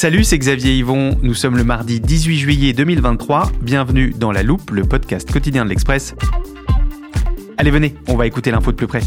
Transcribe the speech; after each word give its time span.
Salut, 0.00 0.24
c'est 0.24 0.38
Xavier 0.38 0.78
Yvon. 0.78 1.18
Nous 1.20 1.34
sommes 1.34 1.58
le 1.58 1.62
mardi 1.62 2.00
18 2.00 2.38
juillet 2.38 2.72
2023. 2.72 3.52
Bienvenue 3.60 4.14
dans 4.16 4.32
La 4.32 4.42
Loupe, 4.42 4.70
le 4.70 4.84
podcast 4.84 5.30
quotidien 5.30 5.62
de 5.66 5.68
l'Express. 5.68 6.14
Allez, 7.58 7.70
venez, 7.70 7.94
on 8.08 8.16
va 8.16 8.26
écouter 8.26 8.50
l'info 8.50 8.72
de 8.72 8.76
plus 8.76 8.86
près. 8.86 9.02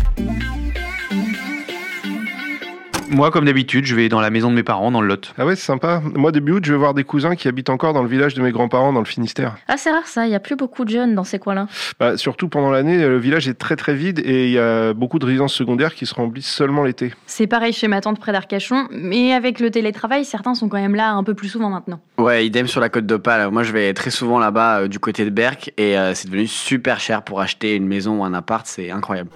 Moi, 3.13 3.29
comme 3.29 3.45
d'habitude, 3.45 3.85
je 3.85 3.95
vais 3.95 4.09
dans 4.09 4.21
la 4.21 4.31
maison 4.31 4.49
de 4.49 4.55
mes 4.55 4.63
parents, 4.63 4.89
dans 4.89 4.99
le 4.99 5.07
Lot. 5.07 5.35
Ah 5.37 5.45
ouais, 5.45 5.55
c'est 5.55 5.65
sympa. 5.65 6.01
Moi, 6.15 6.31
début 6.31 6.53
août, 6.53 6.65
je 6.65 6.71
vais 6.71 6.79
voir 6.79 6.95
des 6.95 7.03
cousins 7.03 7.35
qui 7.35 7.47
habitent 7.47 7.69
encore 7.69 7.93
dans 7.93 8.01
le 8.01 8.09
village 8.09 8.33
de 8.33 8.41
mes 8.41 8.51
grands-parents, 8.51 8.91
dans 8.91 9.01
le 9.01 9.05
Finistère. 9.05 9.55
Ah, 9.67 9.77
c'est 9.77 9.91
rare 9.91 10.07
ça, 10.07 10.25
il 10.25 10.29
n'y 10.29 10.35
a 10.35 10.39
plus 10.39 10.55
beaucoup 10.55 10.83
de 10.83 10.89
jeunes 10.89 11.13
dans 11.13 11.23
ces 11.23 11.37
coins-là. 11.37 11.67
Bah, 11.99 12.17
surtout 12.17 12.49
pendant 12.49 12.71
l'année, 12.71 12.97
le 12.97 13.19
village 13.19 13.47
est 13.47 13.53
très 13.53 13.75
très 13.75 13.93
vide 13.93 14.19
et 14.25 14.47
il 14.47 14.51
y 14.53 14.57
a 14.57 14.95
beaucoup 14.95 15.19
de 15.19 15.27
résidences 15.27 15.53
secondaires 15.53 15.93
qui 15.93 16.07
se 16.07 16.15
remplissent 16.15 16.51
seulement 16.51 16.83
l'été. 16.83 17.13
C'est 17.27 17.45
pareil 17.45 17.71
chez 17.71 17.87
ma 17.87 18.01
tante 18.01 18.19
près 18.19 18.31
d'Arcachon, 18.31 18.87
mais 18.89 19.33
avec 19.33 19.59
le 19.59 19.69
télétravail, 19.69 20.25
certains 20.25 20.55
sont 20.55 20.67
quand 20.67 20.81
même 20.81 20.95
là 20.95 21.11
un 21.11 21.23
peu 21.23 21.35
plus 21.35 21.49
souvent 21.49 21.69
maintenant. 21.69 21.99
Ouais, 22.17 22.47
idem 22.47 22.65
sur 22.65 22.81
la 22.81 22.89
côte 22.89 23.05
d'Opale. 23.05 23.51
Moi, 23.51 23.61
je 23.61 23.73
vais 23.73 23.93
très 23.93 24.09
souvent 24.09 24.39
là-bas 24.39 24.79
euh, 24.79 24.87
du 24.87 24.97
côté 24.97 25.23
de 25.23 25.29
Berck 25.29 25.71
et 25.77 25.99
euh, 25.99 26.15
c'est 26.15 26.29
devenu 26.29 26.47
super 26.47 26.99
cher 26.99 27.21
pour 27.21 27.41
acheter 27.41 27.75
une 27.75 27.85
maison 27.85 28.21
ou 28.21 28.23
un 28.23 28.33
appart, 28.33 28.65
c'est 28.65 28.89
incroyable. 28.89 29.29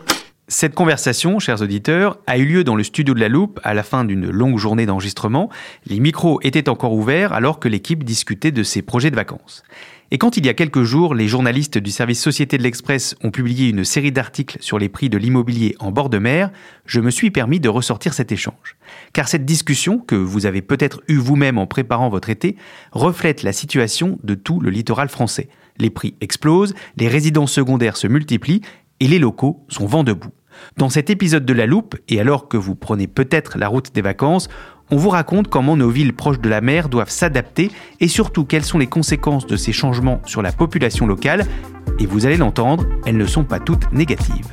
Cette 0.49 0.75
conversation, 0.75 1.39
chers 1.39 1.61
auditeurs, 1.61 2.19
a 2.25 2.37
eu 2.37 2.45
lieu 2.45 2.63
dans 2.63 2.77
le 2.77 2.83
studio 2.85 3.13
de 3.13 3.19
la 3.19 3.27
Loupe 3.27 3.59
à 3.63 3.73
la 3.73 3.83
fin 3.83 4.05
d'une 4.05 4.29
longue 4.29 4.57
journée 4.57 4.85
d'enregistrement. 4.85 5.49
Les 5.85 5.99
micros 5.99 6.39
étaient 6.41 6.69
encore 6.69 6.93
ouverts 6.93 7.33
alors 7.33 7.59
que 7.59 7.67
l'équipe 7.67 8.05
discutait 8.05 8.53
de 8.53 8.63
ses 8.63 8.81
projets 8.81 9.11
de 9.11 9.17
vacances. 9.17 9.63
Et 10.09 10.17
quand 10.17 10.37
il 10.37 10.45
y 10.45 10.49
a 10.49 10.53
quelques 10.53 10.83
jours, 10.83 11.15
les 11.15 11.27
journalistes 11.27 11.77
du 11.77 11.91
service 11.91 12.21
Société 12.21 12.57
de 12.57 12.63
l'Express 12.63 13.13
ont 13.25 13.29
publié 13.29 13.67
une 13.67 13.83
série 13.83 14.13
d'articles 14.13 14.57
sur 14.61 14.79
les 14.79 14.87
prix 14.87 15.09
de 15.09 15.17
l'immobilier 15.17 15.75
en 15.79 15.91
bord 15.91 16.09
de 16.09 16.17
mer, 16.17 16.49
je 16.85 17.01
me 17.01 17.11
suis 17.11 17.29
permis 17.29 17.59
de 17.59 17.67
ressortir 17.67 18.13
cet 18.13 18.31
échange. 18.31 18.77
Car 19.11 19.27
cette 19.27 19.43
discussion, 19.43 19.99
que 19.99 20.15
vous 20.15 20.45
avez 20.45 20.61
peut-être 20.61 21.01
eue 21.09 21.17
vous-même 21.17 21.57
en 21.57 21.67
préparant 21.67 22.07
votre 22.07 22.29
été, 22.29 22.55
reflète 22.93 23.43
la 23.43 23.51
situation 23.51 24.17
de 24.23 24.33
tout 24.33 24.61
le 24.61 24.69
littoral 24.69 25.09
français. 25.09 25.49
Les 25.77 25.89
prix 25.89 26.15
explosent, 26.21 26.73
les 26.95 27.09
résidences 27.09 27.51
secondaires 27.51 27.97
se 27.97 28.07
multiplient 28.07 28.61
et 29.01 29.09
les 29.09 29.19
locaux 29.19 29.65
sont 29.67 29.87
vent 29.87 30.05
debout. 30.05 30.31
Dans 30.77 30.89
cet 30.89 31.09
épisode 31.09 31.45
de 31.45 31.53
La 31.53 31.65
Loupe, 31.65 31.95
et 32.07 32.19
alors 32.19 32.47
que 32.47 32.57
vous 32.57 32.75
prenez 32.75 33.07
peut-être 33.07 33.57
la 33.57 33.67
route 33.67 33.93
des 33.93 34.01
vacances, 34.01 34.49
on 34.89 34.97
vous 34.97 35.09
raconte 35.09 35.49
comment 35.49 35.75
nos 35.75 35.89
villes 35.89 36.13
proches 36.13 36.39
de 36.39 36.49
la 36.49 36.61
mer 36.61 36.87
doivent 36.87 37.09
s'adapter 37.09 37.71
et 37.99 38.07
surtout 38.07 38.45
quelles 38.45 38.63
sont 38.63 38.77
les 38.77 38.87
conséquences 38.87 39.45
de 39.45 39.57
ces 39.57 39.73
changements 39.73 40.21
sur 40.25 40.41
la 40.41 40.51
population 40.51 41.05
locale. 41.05 41.45
Et 41.99 42.05
vous 42.05 42.25
allez 42.25 42.37
l'entendre, 42.37 42.85
elles 43.05 43.17
ne 43.17 43.25
sont 43.25 43.43
pas 43.43 43.59
toutes 43.59 43.91
négatives. 43.91 44.47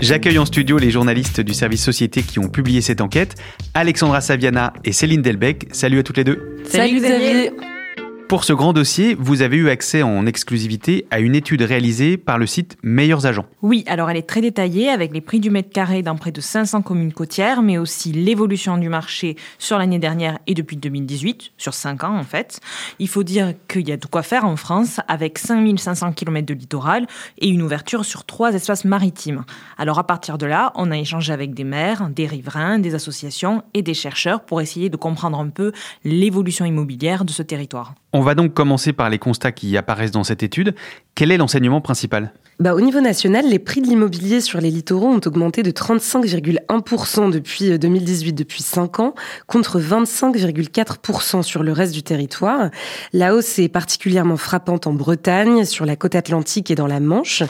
J'accueille 0.00 0.38
en 0.38 0.46
studio 0.46 0.78
les 0.78 0.92
journalistes 0.92 1.40
du 1.40 1.54
service 1.54 1.82
Société 1.82 2.22
qui 2.22 2.38
ont 2.38 2.48
publié 2.48 2.80
cette 2.80 3.00
enquête, 3.00 3.34
Alexandra 3.74 4.20
Saviana 4.20 4.72
et 4.84 4.92
Céline 4.92 5.22
Delbecq. 5.22 5.66
Salut 5.72 5.98
à 5.98 6.02
toutes 6.04 6.18
les 6.18 6.24
deux. 6.24 6.56
Salut 6.64 7.00
Xavier 7.00 7.50
Pour 8.28 8.44
ce 8.44 8.52
grand 8.52 8.74
dossier, 8.74 9.16
vous 9.18 9.40
avez 9.40 9.56
eu 9.56 9.70
accès 9.70 10.02
en 10.02 10.26
exclusivité 10.26 11.06
à 11.10 11.18
une 11.18 11.34
étude 11.34 11.62
réalisée 11.62 12.18
par 12.18 12.36
le 12.36 12.46
site 12.46 12.76
Meilleurs 12.82 13.24
Agents. 13.24 13.46
Oui, 13.62 13.84
alors 13.86 14.10
elle 14.10 14.18
est 14.18 14.28
très 14.28 14.42
détaillée 14.42 14.90
avec 14.90 15.14
les 15.14 15.22
prix 15.22 15.40
du 15.40 15.48
mètre 15.48 15.70
carré 15.70 16.02
dans 16.02 16.14
près 16.14 16.30
de 16.30 16.42
500 16.42 16.82
communes 16.82 17.14
côtières, 17.14 17.62
mais 17.62 17.78
aussi 17.78 18.12
l'évolution 18.12 18.76
du 18.76 18.90
marché 18.90 19.36
sur 19.58 19.78
l'année 19.78 19.98
dernière 19.98 20.38
et 20.46 20.52
depuis 20.52 20.76
2018, 20.76 21.52
sur 21.56 21.72
5 21.72 22.04
ans 22.04 22.18
en 22.18 22.22
fait. 22.22 22.60
Il 22.98 23.08
faut 23.08 23.22
dire 23.22 23.54
qu'il 23.66 23.88
y 23.88 23.92
a 23.92 23.96
de 23.96 24.04
quoi 24.04 24.22
faire 24.22 24.44
en 24.44 24.56
France 24.56 25.00
avec 25.08 25.38
5500 25.38 26.12
km 26.12 26.46
de 26.46 26.52
littoral 26.52 27.06
et 27.38 27.48
une 27.48 27.62
ouverture 27.62 28.04
sur 28.04 28.26
trois 28.26 28.52
espaces 28.52 28.84
maritimes. 28.84 29.46
Alors 29.78 29.98
à 29.98 30.06
partir 30.06 30.36
de 30.36 30.44
là, 30.44 30.72
on 30.74 30.90
a 30.90 30.98
échangé 30.98 31.32
avec 31.32 31.54
des 31.54 31.64
maires, 31.64 32.10
des 32.10 32.26
riverains, 32.26 32.78
des 32.78 32.94
associations 32.94 33.62
et 33.72 33.80
des 33.80 33.94
chercheurs 33.94 34.44
pour 34.44 34.60
essayer 34.60 34.90
de 34.90 34.98
comprendre 34.98 35.38
un 35.38 35.48
peu 35.48 35.72
l'évolution 36.04 36.66
immobilière 36.66 37.24
de 37.24 37.30
ce 37.30 37.42
territoire. 37.42 37.94
On 38.12 38.22
va 38.22 38.34
donc 38.34 38.54
commencer 38.54 38.94
par 38.94 39.10
les 39.10 39.18
constats 39.18 39.52
qui 39.52 39.76
apparaissent 39.76 40.12
dans 40.12 40.24
cette 40.24 40.42
étude. 40.42 40.74
Quel 41.14 41.30
est 41.30 41.36
l'enseignement 41.36 41.82
principal? 41.82 42.32
Bah, 42.58 42.74
au 42.74 42.80
niveau 42.80 43.00
national, 43.00 43.46
les 43.48 43.58
prix 43.58 43.82
de 43.82 43.86
l'immobilier 43.86 44.40
sur 44.40 44.60
les 44.60 44.70
littoraux 44.70 45.08
ont 45.08 45.20
augmenté 45.26 45.62
de 45.62 45.70
35,1% 45.70 47.30
depuis 47.30 47.78
2018, 47.78 48.32
depuis 48.32 48.62
5 48.62 48.98
ans, 49.00 49.14
contre 49.46 49.78
25,4% 49.78 51.42
sur 51.42 51.62
le 51.62 51.70
reste 51.70 51.92
du 51.92 52.02
territoire. 52.02 52.70
La 53.12 53.34
hausse 53.34 53.58
est 53.58 53.68
particulièrement 53.68 54.38
frappante 54.38 54.86
en 54.86 54.94
Bretagne, 54.94 55.64
sur 55.64 55.84
la 55.84 55.94
côte 55.94 56.14
atlantique 56.14 56.70
et 56.70 56.74
dans 56.74 56.88
la 56.88 57.00
Manche. 57.00 57.44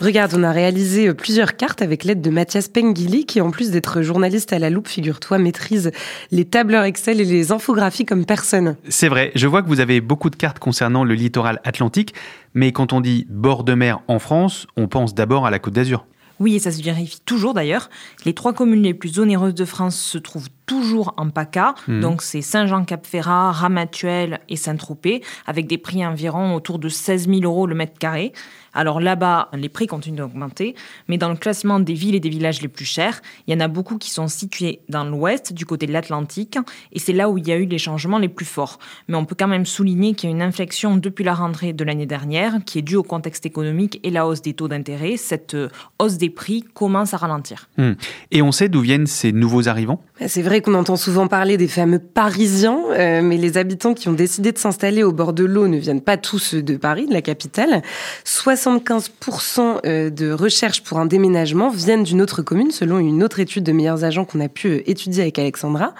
Regarde, 0.00 0.34
on 0.36 0.44
a 0.44 0.52
réalisé 0.52 1.12
plusieurs 1.12 1.56
cartes 1.56 1.82
avec 1.82 2.04
l'aide 2.04 2.20
de 2.20 2.30
Mathias 2.30 2.68
Pengili, 2.68 3.26
qui 3.26 3.40
en 3.40 3.50
plus 3.50 3.72
d'être 3.72 4.00
journaliste 4.00 4.52
à 4.52 4.60
la 4.60 4.70
loupe, 4.70 4.86
figure-toi, 4.86 5.38
maîtrise 5.38 5.90
les 6.30 6.44
tableurs 6.44 6.84
Excel 6.84 7.20
et 7.20 7.24
les 7.24 7.50
infographies 7.50 8.06
comme 8.06 8.24
personne. 8.24 8.76
C'est 8.88 9.08
vrai, 9.08 9.32
je 9.34 9.48
vois 9.48 9.60
que 9.60 9.66
vous 9.66 9.80
avez 9.80 10.00
beaucoup 10.00 10.30
de 10.30 10.36
cartes 10.36 10.60
concernant 10.60 11.02
le 11.02 11.14
littoral 11.14 11.60
atlantique, 11.64 12.14
mais 12.54 12.70
quand 12.70 12.92
on 12.92 13.00
dit 13.00 13.26
bord 13.28 13.64
de 13.64 13.74
mer 13.74 13.98
en 14.06 14.20
France, 14.20 14.68
on 14.76 14.86
pense 14.86 15.14
d'abord 15.14 15.46
à 15.46 15.50
la 15.50 15.58
côte 15.58 15.74
d'Azur. 15.74 16.06
Oui, 16.38 16.54
et 16.54 16.58
ça 16.60 16.70
se 16.70 16.80
vérifie 16.80 17.18
toujours 17.24 17.52
d'ailleurs. 17.52 17.90
Les 18.24 18.34
trois 18.34 18.52
communes 18.52 18.84
les 18.84 18.94
plus 18.94 19.18
onéreuses 19.18 19.54
de 19.54 19.64
France 19.64 19.96
se 19.96 20.18
trouvent 20.18 20.48
toujours 20.68 21.14
en 21.16 21.30
PACA. 21.30 21.74
Mhm. 21.88 22.00
Donc 22.00 22.22
c'est 22.22 22.42
Saint-Jean-Cap-Ferrat, 22.42 23.50
Ramatuelle 23.50 24.38
et 24.48 24.56
Saint-Tropez, 24.56 25.22
avec 25.46 25.66
des 25.66 25.78
prix 25.78 26.06
environ 26.06 26.54
autour 26.54 26.78
de 26.78 26.88
16 26.88 27.26
000 27.28 27.40
euros 27.42 27.66
le 27.66 27.74
mètre 27.74 27.98
carré. 27.98 28.32
Alors 28.74 29.00
là-bas, 29.00 29.48
les 29.54 29.68
prix 29.68 29.86
continuent 29.86 30.18
d'augmenter, 30.18 30.74
mais 31.08 31.18
dans 31.18 31.30
le 31.30 31.36
classement 31.36 31.80
des 31.80 31.94
villes 31.94 32.14
et 32.14 32.20
des 32.20 32.28
villages 32.28 32.62
les 32.62 32.68
plus 32.68 32.84
chers, 32.84 33.20
il 33.46 33.54
y 33.54 33.56
en 33.56 33.60
a 33.60 33.66
beaucoup 33.66 33.98
qui 33.98 34.10
sont 34.10 34.28
situés 34.28 34.80
dans 34.88 35.04
l'ouest, 35.04 35.52
du 35.52 35.66
côté 35.66 35.86
de 35.86 35.92
l'Atlantique, 35.92 36.58
et 36.92 36.98
c'est 36.98 37.12
là 37.12 37.28
où 37.28 37.38
il 37.38 37.48
y 37.48 37.50
a 37.50 37.56
eu 37.56 37.64
les 37.64 37.78
changements 37.78 38.18
les 38.18 38.28
plus 38.28 38.44
forts. 38.44 38.78
Mais 39.08 39.16
on 39.16 39.24
peut 39.24 39.34
quand 39.36 39.48
même 39.48 39.66
souligner 39.66 40.14
qu'il 40.14 40.28
y 40.28 40.32
a 40.32 40.36
une 40.36 40.42
inflexion 40.42 40.96
depuis 40.96 41.24
la 41.24 41.34
rentrée 41.34 41.72
de 41.72 41.82
l'année 41.82 42.06
dernière, 42.06 42.58
qui 42.66 42.78
est 42.78 42.82
due 42.82 42.96
au 42.96 43.02
contexte 43.02 43.46
économique 43.46 43.98
et 44.02 44.10
la 44.10 44.26
hausse 44.26 44.42
des 44.42 44.54
taux 44.54 44.68
d'intérêt. 44.68 45.16
Cette 45.16 45.54
euh, 45.54 45.70
hausse 45.98 46.18
des 46.18 46.30
prix 46.30 46.62
commence 46.62 47.14
à 47.14 47.16
ralentir. 47.16 47.68
Hmm. 47.78 47.92
Et 48.30 48.42
on 48.42 48.52
sait 48.52 48.68
d'où 48.68 48.80
viennent 48.80 49.06
ces 49.06 49.32
nouveaux 49.32 49.68
arrivants? 49.68 50.02
C'est 50.26 50.42
vrai 50.42 50.57
qu'on 50.60 50.74
entend 50.74 50.96
souvent 50.96 51.28
parler 51.28 51.56
des 51.56 51.68
fameux 51.68 51.98
Parisiens, 51.98 52.80
euh, 52.90 53.20
mais 53.22 53.36
les 53.36 53.58
habitants 53.58 53.94
qui 53.94 54.08
ont 54.08 54.12
décidé 54.12 54.52
de 54.52 54.58
s'installer 54.58 55.02
au 55.02 55.12
bord 55.12 55.32
de 55.32 55.44
l'eau 55.44 55.68
ne 55.68 55.76
viennent 55.76 56.00
pas 56.00 56.16
tous 56.16 56.54
de 56.54 56.76
Paris, 56.76 57.06
de 57.06 57.12
la 57.12 57.22
capitale. 57.22 57.82
75% 58.24 59.80
euh, 59.86 60.10
de 60.10 60.30
recherches 60.30 60.82
pour 60.82 60.98
un 60.98 61.06
déménagement 61.06 61.70
viennent 61.70 62.04
d'une 62.04 62.22
autre 62.22 62.42
commune, 62.42 62.70
selon 62.70 62.98
une 62.98 63.22
autre 63.22 63.40
étude 63.40 63.64
de 63.64 63.72
meilleurs 63.72 64.04
agents 64.04 64.24
qu'on 64.24 64.40
a 64.40 64.48
pu 64.48 64.68
euh, 64.68 64.90
étudier 64.90 65.22
avec 65.22 65.38
Alexandra, 65.38 65.94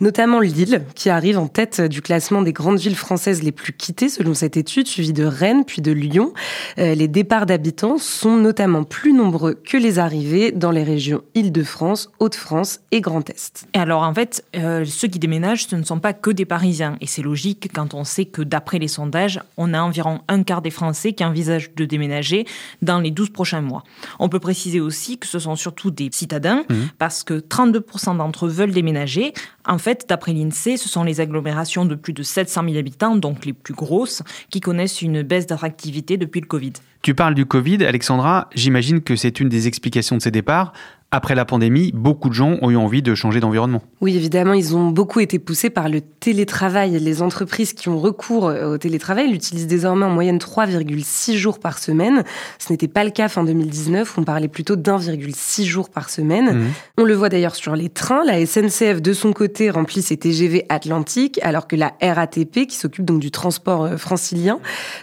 notamment 0.00 0.40
Lille, 0.40 0.82
qui 0.94 1.10
arrive 1.10 1.38
en 1.38 1.48
tête 1.48 1.80
du 1.80 2.02
classement 2.02 2.42
des 2.42 2.52
grandes 2.52 2.78
villes 2.78 2.96
françaises 2.96 3.42
les 3.42 3.52
plus 3.52 3.72
quittées, 3.72 4.08
selon 4.08 4.34
cette 4.34 4.56
étude, 4.56 4.86
suivie 4.86 5.12
de 5.12 5.24
Rennes, 5.24 5.64
puis 5.66 5.82
de 5.82 5.92
Lyon. 5.92 6.32
Les 6.76 7.08
départs 7.08 7.46
d'habitants 7.46 7.98
sont 7.98 8.36
notamment 8.36 8.84
plus 8.84 9.12
nombreux 9.12 9.54
que 9.54 9.76
les 9.76 9.98
arrivées 9.98 10.52
dans 10.52 10.70
les 10.70 10.82
régions 10.82 11.22
Île-de-France, 11.34 12.10
Hauts-de-France 12.20 12.80
et 12.90 13.00
Grand 13.00 13.28
Est. 13.30 13.66
Alors 13.72 13.97
en 14.04 14.14
fait, 14.14 14.44
euh, 14.56 14.84
ceux 14.84 15.08
qui 15.08 15.18
déménagent, 15.18 15.66
ce 15.66 15.76
ne 15.76 15.82
sont 15.82 16.00
pas 16.00 16.12
que 16.12 16.30
des 16.30 16.44
Parisiens. 16.44 16.96
Et 17.00 17.06
c'est 17.06 17.22
logique 17.22 17.70
quand 17.72 17.94
on 17.94 18.04
sait 18.04 18.24
que 18.24 18.42
d'après 18.42 18.78
les 18.78 18.88
sondages, 18.88 19.40
on 19.56 19.74
a 19.74 19.80
environ 19.80 20.20
un 20.28 20.42
quart 20.42 20.62
des 20.62 20.70
Français 20.70 21.12
qui 21.12 21.24
envisagent 21.24 21.74
de 21.74 21.84
déménager 21.84 22.46
dans 22.82 23.00
les 23.00 23.10
12 23.10 23.30
prochains 23.30 23.60
mois. 23.60 23.84
On 24.18 24.28
peut 24.28 24.40
préciser 24.40 24.80
aussi 24.80 25.18
que 25.18 25.26
ce 25.26 25.38
sont 25.38 25.56
surtout 25.56 25.90
des 25.90 26.10
citadins, 26.12 26.64
parce 26.98 27.24
que 27.24 27.34
32% 27.34 28.16
d'entre 28.16 28.46
eux 28.46 28.50
veulent 28.50 28.72
déménager. 28.72 29.32
En 29.66 29.78
fait, 29.78 30.06
d'après 30.08 30.32
l'INSEE, 30.32 30.76
ce 30.76 30.88
sont 30.88 31.04
les 31.04 31.20
agglomérations 31.20 31.84
de 31.84 31.94
plus 31.94 32.12
de 32.12 32.22
700 32.22 32.64
000 32.64 32.76
habitants, 32.76 33.16
donc 33.16 33.44
les 33.44 33.52
plus 33.52 33.74
grosses, 33.74 34.22
qui 34.50 34.60
connaissent 34.60 35.02
une 35.02 35.22
baisse 35.22 35.46
d'attractivité 35.46 36.16
depuis 36.16 36.40
le 36.40 36.46
Covid. 36.46 36.72
Tu 37.02 37.14
parles 37.14 37.34
du 37.34 37.46
Covid, 37.46 37.84
Alexandra, 37.84 38.48
j'imagine 38.54 39.00
que 39.00 39.14
c'est 39.14 39.38
une 39.38 39.48
des 39.48 39.68
explications 39.68 40.16
de 40.16 40.22
ces 40.22 40.32
départs. 40.32 40.72
Après 41.10 41.34
la 41.34 41.46
pandémie, 41.46 41.90
beaucoup 41.94 42.28
de 42.28 42.34
gens 42.34 42.58
ont 42.60 42.70
eu 42.70 42.76
envie 42.76 43.00
de 43.00 43.14
changer 43.14 43.40
d'environnement. 43.40 43.82
Oui, 44.02 44.14
évidemment, 44.14 44.52
ils 44.52 44.76
ont 44.76 44.88
beaucoup 44.88 45.20
été 45.20 45.38
poussés 45.38 45.70
par 45.70 45.88
le 45.88 46.02
télétravail. 46.02 46.98
Les 46.98 47.22
entreprises 47.22 47.72
qui 47.72 47.88
ont 47.88 47.98
recours 47.98 48.44
au 48.44 48.76
télétravail 48.76 49.30
l'utilisent 49.30 49.66
désormais 49.66 50.04
en 50.04 50.10
moyenne 50.10 50.36
3,6 50.36 51.34
jours 51.36 51.60
par 51.60 51.78
semaine. 51.78 52.24
Ce 52.58 52.70
n'était 52.70 52.88
pas 52.88 53.04
le 53.04 53.10
cas 53.10 53.28
fin 53.28 53.42
2019, 53.42 54.18
où 54.18 54.20
on 54.20 54.24
parlait 54.24 54.48
plutôt 54.48 54.76
d'1,6 54.76 55.64
jours 55.64 55.88
par 55.88 56.10
semaine. 56.10 56.52
Mmh. 56.52 56.66
On 56.98 57.04
le 57.04 57.14
voit 57.14 57.30
d'ailleurs 57.30 57.54
sur 57.54 57.74
les 57.74 57.88
trains. 57.88 58.22
La 58.26 58.44
SNCF, 58.44 59.00
de 59.00 59.14
son 59.14 59.32
côté, 59.32 59.70
remplit 59.70 60.02
ses 60.02 60.18
TGV 60.18 60.66
Atlantique, 60.68 61.40
alors 61.42 61.66
que 61.66 61.76
la 61.76 61.94
RATP, 62.02 62.66
qui 62.66 62.76
s'occupe 62.76 63.06
donc 63.06 63.20
du 63.20 63.30
transport 63.30 63.84
euh, 63.84 63.96
francilien, 63.96 64.60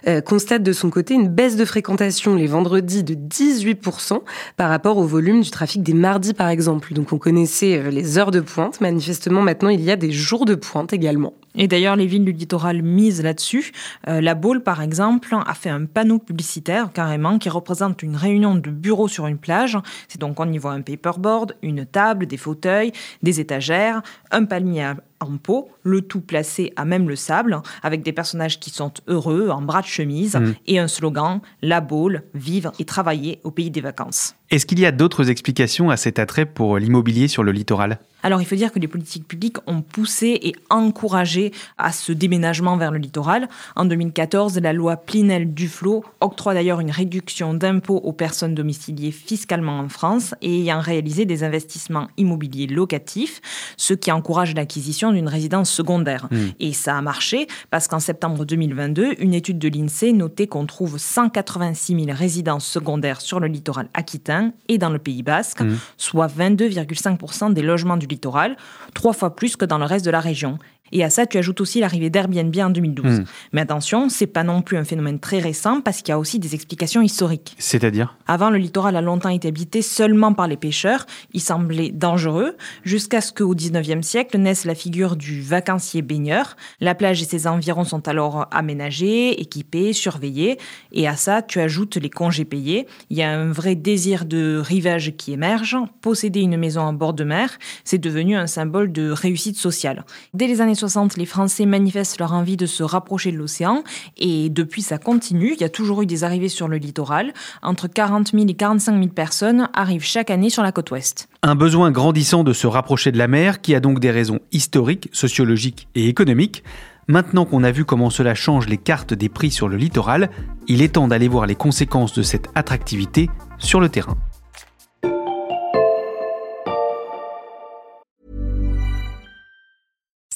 euh, 0.08 0.22
constate 0.22 0.62
de 0.62 0.72
son 0.72 0.92
côté 0.92 1.16
une 1.16 1.30
baisse 1.30 1.56
de 1.56 1.66
fréquentation 1.66 2.36
les 2.36 2.46
vendredis 2.46 3.04
de 3.04 3.16
18% 3.16 4.20
par 4.56 4.70
rapport 4.70 4.98
au 4.98 5.06
volume 5.06 5.42
du 5.42 5.50
trafic 5.50 5.82
des 5.82 5.95
mardis, 5.96 6.34
par 6.34 6.50
exemple. 6.50 6.94
Donc 6.94 7.12
on 7.14 7.18
connaissait 7.18 7.78
euh, 7.78 7.90
les 7.90 8.18
heures 8.18 8.32
de 8.32 8.40
pointe. 8.40 8.82
Manifestement, 8.82 9.42
maintenant, 9.42 9.70
il 9.70 9.82
y 9.82 9.92
a 9.92 9.96
des 9.96 10.12
jours 10.12 10.46
de 10.46 10.56
pointe 10.56 10.94
également. 10.94 11.34
Et 11.58 11.68
d'ailleurs, 11.68 11.96
les 11.96 12.06
villes 12.06 12.26
du 12.26 12.34
littoral 12.34 12.82
misent 12.82 13.24
là-dessus. 13.24 13.72
la 14.06 14.36
Baule, 14.36 14.62
par 14.62 14.82
exemple, 14.82 15.34
a 15.34 15.54
fait 15.54 15.70
un 15.70 15.86
panneau 15.86 16.20
publicitaire 16.20 16.92
carrément 16.92 17.38
qui 17.38 17.48
représente 17.48 18.04
une 18.04 18.18
réunion 18.18 18.56
de 18.56 18.70
bureaux 18.70 19.08
sur 19.08 19.26
une 19.28 19.38
plage. 19.38 19.78
C'est 20.10 20.20
donc 20.20 20.38
on 20.42 20.52
y 20.52 20.58
voit 20.58 20.74
un 20.74 20.82
paperboard, 20.82 21.56
une 21.62 21.86
table, 21.86 22.26
des 22.26 22.36
fauteuils, 22.36 22.92
des 23.24 23.40
étagères, 23.40 24.02
un 24.32 24.44
palmier 24.44 24.96
en 25.20 25.38
pot, 25.38 25.70
le 25.84 26.02
tout 26.02 26.22
placé 26.22 26.74
à 26.76 26.86
même 26.86 27.08
le 27.08 27.16
sable, 27.16 27.62
avec 27.84 28.04
des 28.04 28.14
personnages 28.14 28.60
qui 28.60 28.70
sont 28.70 28.92
heureux, 29.08 29.50
en 29.50 29.62
bras 29.62 29.82
de 29.82 29.88
chemise, 29.88 30.36
mm. 30.36 30.54
et 30.68 30.80
un 30.80 30.88
slogan 30.88 31.42
La 31.62 31.82
Baule, 31.82 32.24
vivre 32.34 32.72
et 32.80 32.86
travailler 32.86 33.40
au 33.44 33.52
pays 33.52 33.72
des 33.72 33.82
vacances. 33.82 34.36
Est-ce 34.52 34.66
qu'il 34.66 34.80
y 34.80 34.86
a 34.86 34.92
d'autres 34.92 35.30
explications 35.30 35.90
à 35.90 35.98
cet 35.98 36.20
attrait 36.20 36.46
pour 36.46 36.78
l'immobilier 36.78 37.28
sur 37.28 37.44
le 37.44 37.52
littoral? 37.52 38.00
Alors 38.26 38.42
il 38.42 38.46
faut 38.46 38.56
dire 38.56 38.72
que 38.72 38.80
les 38.80 38.88
politiques 38.88 39.28
publiques 39.28 39.58
ont 39.68 39.84
poussé 39.84 40.40
et 40.42 40.56
encouragé 40.72 41.52
à 41.78 41.92
ce 41.92 42.12
déménagement 42.12 42.76
vers 42.76 42.90
le 42.90 42.98
littoral. 42.98 43.48
En 43.76 43.86
2014, 43.86 44.58
la 44.60 44.74
loi 44.74 44.98
Plinel-Duflot 44.98 46.04
octroie 46.22 46.56
d'ailleurs 46.56 46.80
une 46.80 46.90
réduction 46.90 47.54
d'impôts 47.54 47.98
aux 47.98 48.14
personnes 48.14 48.56
domiciliées 48.56 49.12
fiscalement 49.12 49.78
en 49.78 49.90
France 49.90 50.34
et 50.42 50.62
ayant 50.62 50.80
réalisé 50.80 51.26
des 51.26 51.44
investissements 51.44 52.08
immobiliers 52.18 52.66
locatifs, 52.66 53.42
ce 53.78 53.94
qui 53.94 54.12
encourage 54.12 54.56
l'acquisition 54.56 55.05
d'une 55.12 55.28
résidence 55.28 55.70
secondaire. 55.70 56.28
Hmm. 56.32 56.50
Et 56.60 56.74
ça 56.74 56.98
a 56.98 57.02
marché 57.02 57.48
parce 57.70 57.88
qu'en 57.88 58.00
septembre 58.00 58.46
2022, 58.46 59.16
une 59.20 59.34
étude 59.34 59.60
de 59.60 59.68
l'INSEE 59.68 60.14
notait 60.14 60.48
qu'on 60.48 60.66
trouve 60.66 60.98
186 60.98 62.06
000 62.06 62.18
résidences 62.18 62.66
secondaires 62.66 63.22
sur 63.22 63.40
le 63.40 63.48
littoral 63.48 63.90
aquitain 63.94 64.54
et 64.68 64.78
dans 64.78 64.90
le 64.90 65.00
Pays 65.00 65.24
basque, 65.24 65.62
hmm. 65.62 65.78
soit 65.98 66.28
22,5% 66.28 67.54
des 67.54 67.62
logements 67.62 67.98
du 67.98 68.08
littoral, 68.08 68.58
trois 68.94 69.14
fois 69.14 69.36
plus 69.36 69.56
que 69.56 69.66
dans 69.66 69.78
le 69.78 69.86
reste 69.86 70.06
de 70.06 70.12
la 70.12 70.20
région. 70.20 70.58
Et 70.92 71.04
à 71.04 71.10
ça, 71.10 71.26
tu 71.26 71.38
ajoutes 71.38 71.62
aussi 71.62 71.80
l'arrivée 71.80 72.10
d'Airbnb 72.10 72.56
en 72.58 72.70
2012. 72.70 73.20
Hmm. 73.20 73.24
Mais 73.54 73.62
attention, 73.62 74.10
c'est 74.10 74.28
pas 74.28 74.44
non 74.44 74.62
plus 74.62 74.78
un 74.78 74.84
phénomène 74.84 75.20
très 75.20 75.40
récent 75.40 75.82
parce 75.82 75.98
qu'il 75.98 76.10
y 76.10 76.12
a 76.12 76.20
aussi 76.20 76.40
des 76.40 76.54
explications 76.54 77.02
historiques. 77.02 77.56
C'est-à-dire? 77.58 78.16
Avant, 78.28 78.50
le 78.50 78.58
littoral 78.58 78.96
a 78.96 79.02
longtemps 79.02 79.30
été 79.30 79.48
habité 79.48 79.82
seulement 79.82 80.34
par 80.34 80.48
les 80.48 80.58
pêcheurs. 80.58 81.06
Il 81.34 81.42
semblait 81.42 81.90
dangereux 81.90 82.56
jusqu'à 82.84 83.22
ce 83.22 83.34
qu'au 83.34 83.56
19e 83.56 84.04
siècle 84.04 84.38
naisse 84.38 84.66
la 84.66 84.76
figure 84.76 85.16
du 85.16 85.42
vacancier 85.42 86.02
baigneur. 86.02 86.56
La 86.80 86.96
plage 86.96 87.22
et 87.22 87.26
ses 87.26 87.48
environs 87.48 87.84
sont 87.84 88.08
alors 88.08 88.48
aménagés, 88.52 89.42
équipés, 89.42 89.92
surveillés. 89.94 90.58
Et 90.92 91.08
à 91.08 91.16
ça, 91.16 91.42
tu 91.42 91.60
ajoutes 91.60 91.98
les 91.98 92.10
congés 92.10 92.46
payés. 92.46 92.88
Il 93.10 93.18
y 93.18 93.24
a 93.24 93.32
un 93.32 93.52
vrai 93.52 93.76
désir 93.76 94.26
de 94.26 94.62
rivage 94.64 95.14
qui 95.18 95.34
émerge. 95.34 95.78
Posséder 96.02 96.42
une 96.42 96.58
maison 96.58 96.82
en 96.82 96.94
bord 96.94 97.14
de 97.14 97.24
mer, 97.24 97.58
c'est 97.84 97.98
devenu 97.98 98.36
un 98.36 98.48
symbole 98.48 98.92
de 98.92 99.10
réussite 99.10 99.58
sociale. 99.58 100.06
Dès 100.34 100.48
les 100.48 100.62
années 100.76 100.80
60, 100.80 101.16
les 101.16 101.26
Français 101.26 101.66
manifestent 101.66 102.20
leur 102.20 102.34
envie 102.34 102.58
de 102.58 102.66
se 102.66 102.84
rapprocher 102.84 103.32
de 103.32 103.38
l'océan 103.38 103.84
et 104.18 104.50
depuis 104.50 104.82
ça 104.82 104.98
continue. 104.98 105.54
Il 105.54 105.62
y 105.62 105.64
a 105.64 105.70
toujours 105.70 106.02
eu 106.02 106.06
des 106.06 106.26
arrivées 106.26 106.50
sur 106.50 106.68
le 106.68 106.76
littoral. 106.76 107.34
Entre 107.64 107.88
40 107.88 108.32
000 108.32 108.46
et 108.50 108.54
45 108.56 108.98
000 108.98 109.08
personnes 109.08 109.70
arrivent 109.74 110.04
chaque 110.04 110.30
année 110.30 110.50
sur 110.50 110.64
la 110.64 110.74
côte 110.74 110.92
ouest. 110.92 111.30
Un 111.44 111.56
besoin 111.56 111.92
grandissant 111.92 112.44
de 112.44 112.52
se 112.52 112.68
rapprocher 112.68 113.14
de 113.14 113.18
la 113.18 113.30
mer 113.30 113.62
qui 113.62 113.74
a 113.74 113.80
donc 113.80 114.02
des 114.02 114.12
raisons 114.12 114.40
historiques, 114.52 115.08
sociologiques 115.14 115.88
et 115.96 116.10
économiques. 116.10 116.62
Maintenant 117.08 117.46
qu'on 117.46 117.64
a 117.64 117.72
vu 117.72 117.86
comment 117.86 118.10
cela 118.10 118.36
change 118.36 118.68
les 118.68 118.78
cartes 118.78 119.14
des 119.14 119.30
prix 119.30 119.52
sur 119.52 119.70
le 119.70 119.78
littoral, 119.78 120.30
il 120.68 120.82
est 120.82 120.96
temps 120.96 121.08
d'aller 121.08 121.30
voir 121.30 121.46
les 121.46 121.56
conséquences 121.56 122.14
de 122.14 122.22
cette 122.22 122.50
attractivité 122.56 123.30
sur 123.60 123.80
le 123.80 123.88
terrain. 123.88 124.18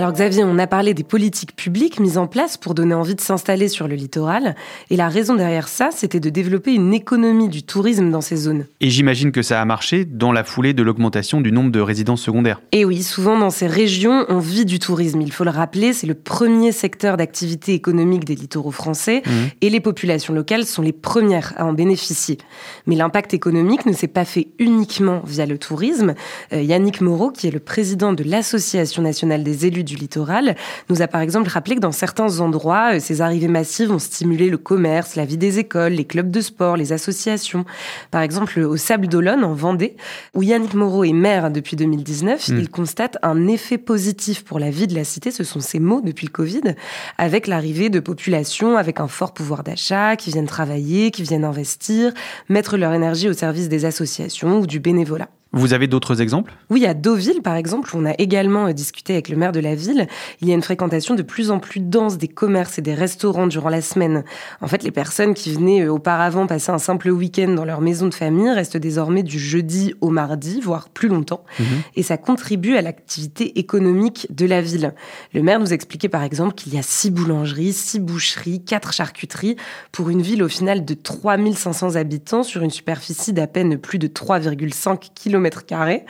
Alors 0.00 0.14
Xavier, 0.14 0.44
on 0.44 0.58
a 0.58 0.66
parlé 0.66 0.94
des 0.94 1.04
politiques 1.04 1.54
publiques 1.54 2.00
mises 2.00 2.16
en 2.16 2.26
place 2.26 2.56
pour 2.56 2.74
donner 2.74 2.94
envie 2.94 3.14
de 3.14 3.20
s'installer 3.20 3.68
sur 3.68 3.86
le 3.86 3.96
littoral. 3.96 4.56
Et 4.88 4.96
la 4.96 5.10
raison 5.10 5.34
derrière 5.34 5.68
ça, 5.68 5.90
c'était 5.94 6.20
de 6.20 6.30
développer 6.30 6.72
une 6.72 6.94
économie 6.94 7.50
du 7.50 7.62
tourisme 7.62 8.10
dans 8.10 8.22
ces 8.22 8.36
zones. 8.36 8.64
Et 8.80 8.88
j'imagine 8.88 9.30
que 9.30 9.42
ça 9.42 9.60
a 9.60 9.64
marché 9.66 10.06
dans 10.06 10.32
la 10.32 10.42
foulée 10.42 10.72
de 10.72 10.82
l'augmentation 10.82 11.42
du 11.42 11.52
nombre 11.52 11.70
de 11.70 11.80
résidences 11.80 12.22
secondaires. 12.22 12.62
Et 12.72 12.86
oui, 12.86 13.02
souvent 13.02 13.38
dans 13.38 13.50
ces 13.50 13.66
régions, 13.66 14.24
on 14.30 14.38
vit 14.38 14.64
du 14.64 14.78
tourisme. 14.78 15.20
Il 15.20 15.32
faut 15.32 15.44
le 15.44 15.50
rappeler, 15.50 15.92
c'est 15.92 16.06
le 16.06 16.14
premier 16.14 16.72
secteur 16.72 17.18
d'activité 17.18 17.74
économique 17.74 18.24
des 18.24 18.36
littoraux 18.36 18.70
français. 18.70 19.22
Mmh. 19.26 19.30
Et 19.60 19.68
les 19.68 19.80
populations 19.80 20.32
locales 20.32 20.64
sont 20.64 20.80
les 20.80 20.94
premières 20.94 21.52
à 21.58 21.66
en 21.66 21.74
bénéficier. 21.74 22.38
Mais 22.86 22.96
l'impact 22.96 23.34
économique 23.34 23.84
ne 23.84 23.92
s'est 23.92 24.08
pas 24.08 24.24
fait 24.24 24.48
uniquement 24.58 25.20
via 25.26 25.44
le 25.44 25.58
tourisme. 25.58 26.14
Euh, 26.54 26.62
Yannick 26.62 27.02
Moreau, 27.02 27.30
qui 27.30 27.48
est 27.48 27.50
le 27.50 27.60
président 27.60 28.14
de 28.14 28.24
l'Association 28.24 29.02
nationale 29.02 29.44
des 29.44 29.66
élus 29.66 29.84
du 29.90 29.96
littoral, 29.96 30.56
nous 30.88 31.02
a 31.02 31.08
par 31.08 31.20
exemple 31.20 31.48
rappelé 31.48 31.76
que 31.76 31.80
dans 31.80 31.92
certains 31.92 32.40
endroits, 32.40 32.94
euh, 32.94 33.00
ces 33.00 33.20
arrivées 33.20 33.48
massives 33.48 33.90
ont 33.90 33.98
stimulé 33.98 34.48
le 34.48 34.58
commerce, 34.58 35.16
la 35.16 35.24
vie 35.24 35.36
des 35.36 35.58
écoles, 35.58 35.92
les 35.92 36.04
clubs 36.04 36.30
de 36.30 36.40
sport, 36.40 36.76
les 36.76 36.92
associations. 36.92 37.64
Par 38.10 38.22
exemple, 38.22 38.58
au 38.60 38.76
Sable 38.76 39.08
d'Olonne, 39.08 39.44
en 39.44 39.54
Vendée, 39.54 39.96
où 40.34 40.42
Yannick 40.42 40.74
Moreau 40.74 41.04
est 41.04 41.12
maire 41.12 41.50
depuis 41.50 41.76
2019, 41.76 42.48
hmm. 42.48 42.58
il 42.58 42.70
constate 42.70 43.18
un 43.22 43.48
effet 43.48 43.78
positif 43.78 44.44
pour 44.44 44.58
la 44.58 44.70
vie 44.70 44.86
de 44.86 44.94
la 44.94 45.04
cité, 45.04 45.30
ce 45.30 45.44
sont 45.44 45.60
ses 45.60 45.80
mots 45.80 46.00
depuis 46.00 46.26
le 46.26 46.32
Covid, 46.32 46.74
avec 47.18 47.46
l'arrivée 47.46 47.90
de 47.90 48.00
populations 48.00 48.76
avec 48.76 49.00
un 49.00 49.08
fort 49.08 49.34
pouvoir 49.34 49.62
d'achat, 49.62 50.16
qui 50.16 50.30
viennent 50.30 50.46
travailler, 50.46 51.10
qui 51.10 51.22
viennent 51.22 51.44
investir, 51.44 52.12
mettre 52.48 52.76
leur 52.76 52.92
énergie 52.92 53.28
au 53.28 53.32
service 53.32 53.68
des 53.68 53.84
associations 53.84 54.60
ou 54.60 54.66
du 54.66 54.80
bénévolat. 54.80 55.28
Vous 55.52 55.74
avez 55.74 55.88
d'autres 55.88 56.20
exemples? 56.20 56.54
Oui, 56.70 56.86
à 56.86 56.94
Deauville, 56.94 57.42
par 57.42 57.56
exemple, 57.56 57.90
on 57.94 58.06
a 58.06 58.14
également 58.18 58.68
euh, 58.68 58.72
discuté 58.72 59.14
avec 59.14 59.28
le 59.28 59.36
maire 59.36 59.50
de 59.50 59.58
la 59.58 59.74
ville. 59.74 60.06
Il 60.40 60.48
y 60.48 60.52
a 60.52 60.54
une 60.54 60.62
fréquentation 60.62 61.16
de 61.16 61.22
plus 61.22 61.50
en 61.50 61.58
plus 61.58 61.80
dense 61.80 62.18
des 62.18 62.28
commerces 62.28 62.78
et 62.78 62.82
des 62.82 62.94
restaurants 62.94 63.48
durant 63.48 63.68
la 63.68 63.82
semaine. 63.82 64.22
En 64.60 64.68
fait, 64.68 64.84
les 64.84 64.92
personnes 64.92 65.34
qui 65.34 65.52
venaient 65.52 65.82
euh, 65.82 65.92
auparavant 65.92 66.46
passer 66.46 66.70
un 66.70 66.78
simple 66.78 67.10
week-end 67.10 67.48
dans 67.48 67.64
leur 67.64 67.80
maison 67.80 68.06
de 68.06 68.14
famille 68.14 68.48
restent 68.48 68.76
désormais 68.76 69.24
du 69.24 69.40
jeudi 69.40 69.92
au 70.00 70.10
mardi, 70.10 70.60
voire 70.60 70.88
plus 70.88 71.08
longtemps. 71.08 71.44
Mhm. 71.58 71.66
Et 71.96 72.04
ça 72.04 72.16
contribue 72.16 72.76
à 72.76 72.82
l'activité 72.82 73.58
économique 73.58 74.28
de 74.30 74.46
la 74.46 74.62
ville. 74.62 74.94
Le 75.34 75.42
maire 75.42 75.58
nous 75.58 75.72
expliquait 75.72 76.08
par 76.08 76.22
exemple 76.22 76.54
qu'il 76.54 76.74
y 76.74 76.78
a 76.78 76.82
six 76.82 77.10
boulangeries, 77.10 77.72
six 77.72 77.98
boucheries, 77.98 78.62
quatre 78.62 78.92
charcuteries 78.92 79.56
pour 79.90 80.10
une 80.10 80.22
ville 80.22 80.44
au 80.44 80.48
final 80.48 80.84
de 80.84 80.94
3500 80.94 81.96
habitants 81.96 82.44
sur 82.44 82.62
une 82.62 82.70
superficie 82.70 83.32
d'à 83.32 83.48
peine 83.48 83.76
plus 83.76 83.98
de 83.98 84.06
3,5 84.06 85.10
km 85.12 85.39
km. 85.48 86.04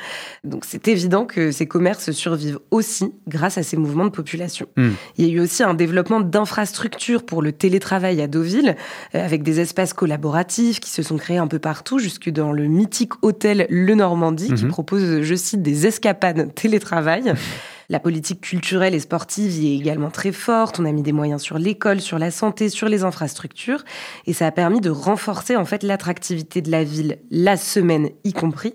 Donc 0.45 0.65
c'est 0.67 0.89
évident 0.89 1.25
que 1.25 1.53
ces 1.53 1.67
commerces 1.67 2.11
survivent 2.11 2.59
aussi 2.71 3.13
grâce 3.29 3.59
à 3.59 3.63
ces 3.63 3.77
mouvements 3.77 4.05
de 4.05 4.11
population. 4.11 4.67
Hmm. 4.77 4.91
Il 5.17 5.27
y 5.27 5.31
a 5.31 5.33
eu 5.33 5.41
aussi 5.41 5.63
un 5.63 5.75
développement 5.75 6.21
d'infrastructures 6.21 7.25
pour 7.25 7.43
le 7.43 7.53
télétravail 7.53 8.21
à 8.21 8.27
Deauville, 8.27 8.77
euh, 9.15 9.25
avec 9.25 9.43
des 9.43 9.61
espaces 9.61 9.93
collaboratifs 9.93 10.81
qui 10.81 10.91
se 10.91 11.03
sont 11.03 11.17
créés 11.17 11.39
un 11.39 11.47
peu 11.47 11.59
partout, 11.59 11.99
jusque 11.99 12.31
dans 12.31 12.53
le 12.53 12.67
mythique 12.67 13.13
hôtel 13.23 13.67
Le 13.71 13.95
Normandie, 13.95 14.53
qui 14.55 14.65
Mhm. 14.65 14.71
propose, 14.71 15.23
je 15.23 15.35
cite, 15.35 15.63
des 15.63 15.87
escapades 15.87 16.55
télétravail. 16.55 17.35
La 17.91 17.99
politique 17.99 18.41
culturelle 18.41 18.95
et 18.95 19.01
sportive 19.01 19.53
y 19.53 19.73
est 19.73 19.77
également 19.77 20.13
très 20.13 20.31
forte. 20.31 20.79
On 20.79 20.85
a 20.85 20.93
mis 20.93 21.03
des 21.03 21.11
moyens 21.11 21.43
sur 21.43 21.59
l'école, 21.59 22.01
sur 22.01 22.21
la 22.21 22.31
santé, 22.31 22.69
sur 22.69 22.89
les 22.89 23.03
infrastructures. 23.03 23.83
Et 24.27 24.33
ça 24.33 24.47
a 24.47 24.53
permis 24.53 24.81
de 24.81 24.91
renforcer 24.91 25.57
en 25.57 25.65
fait 25.65 25.83
l'attractivité 25.83 26.63
de 26.63 26.71
la 26.71 26.85
ville, 26.85 27.19
la 27.33 27.57
semaine 27.57 28.11
y 28.23 28.33
compris, 28.33 28.75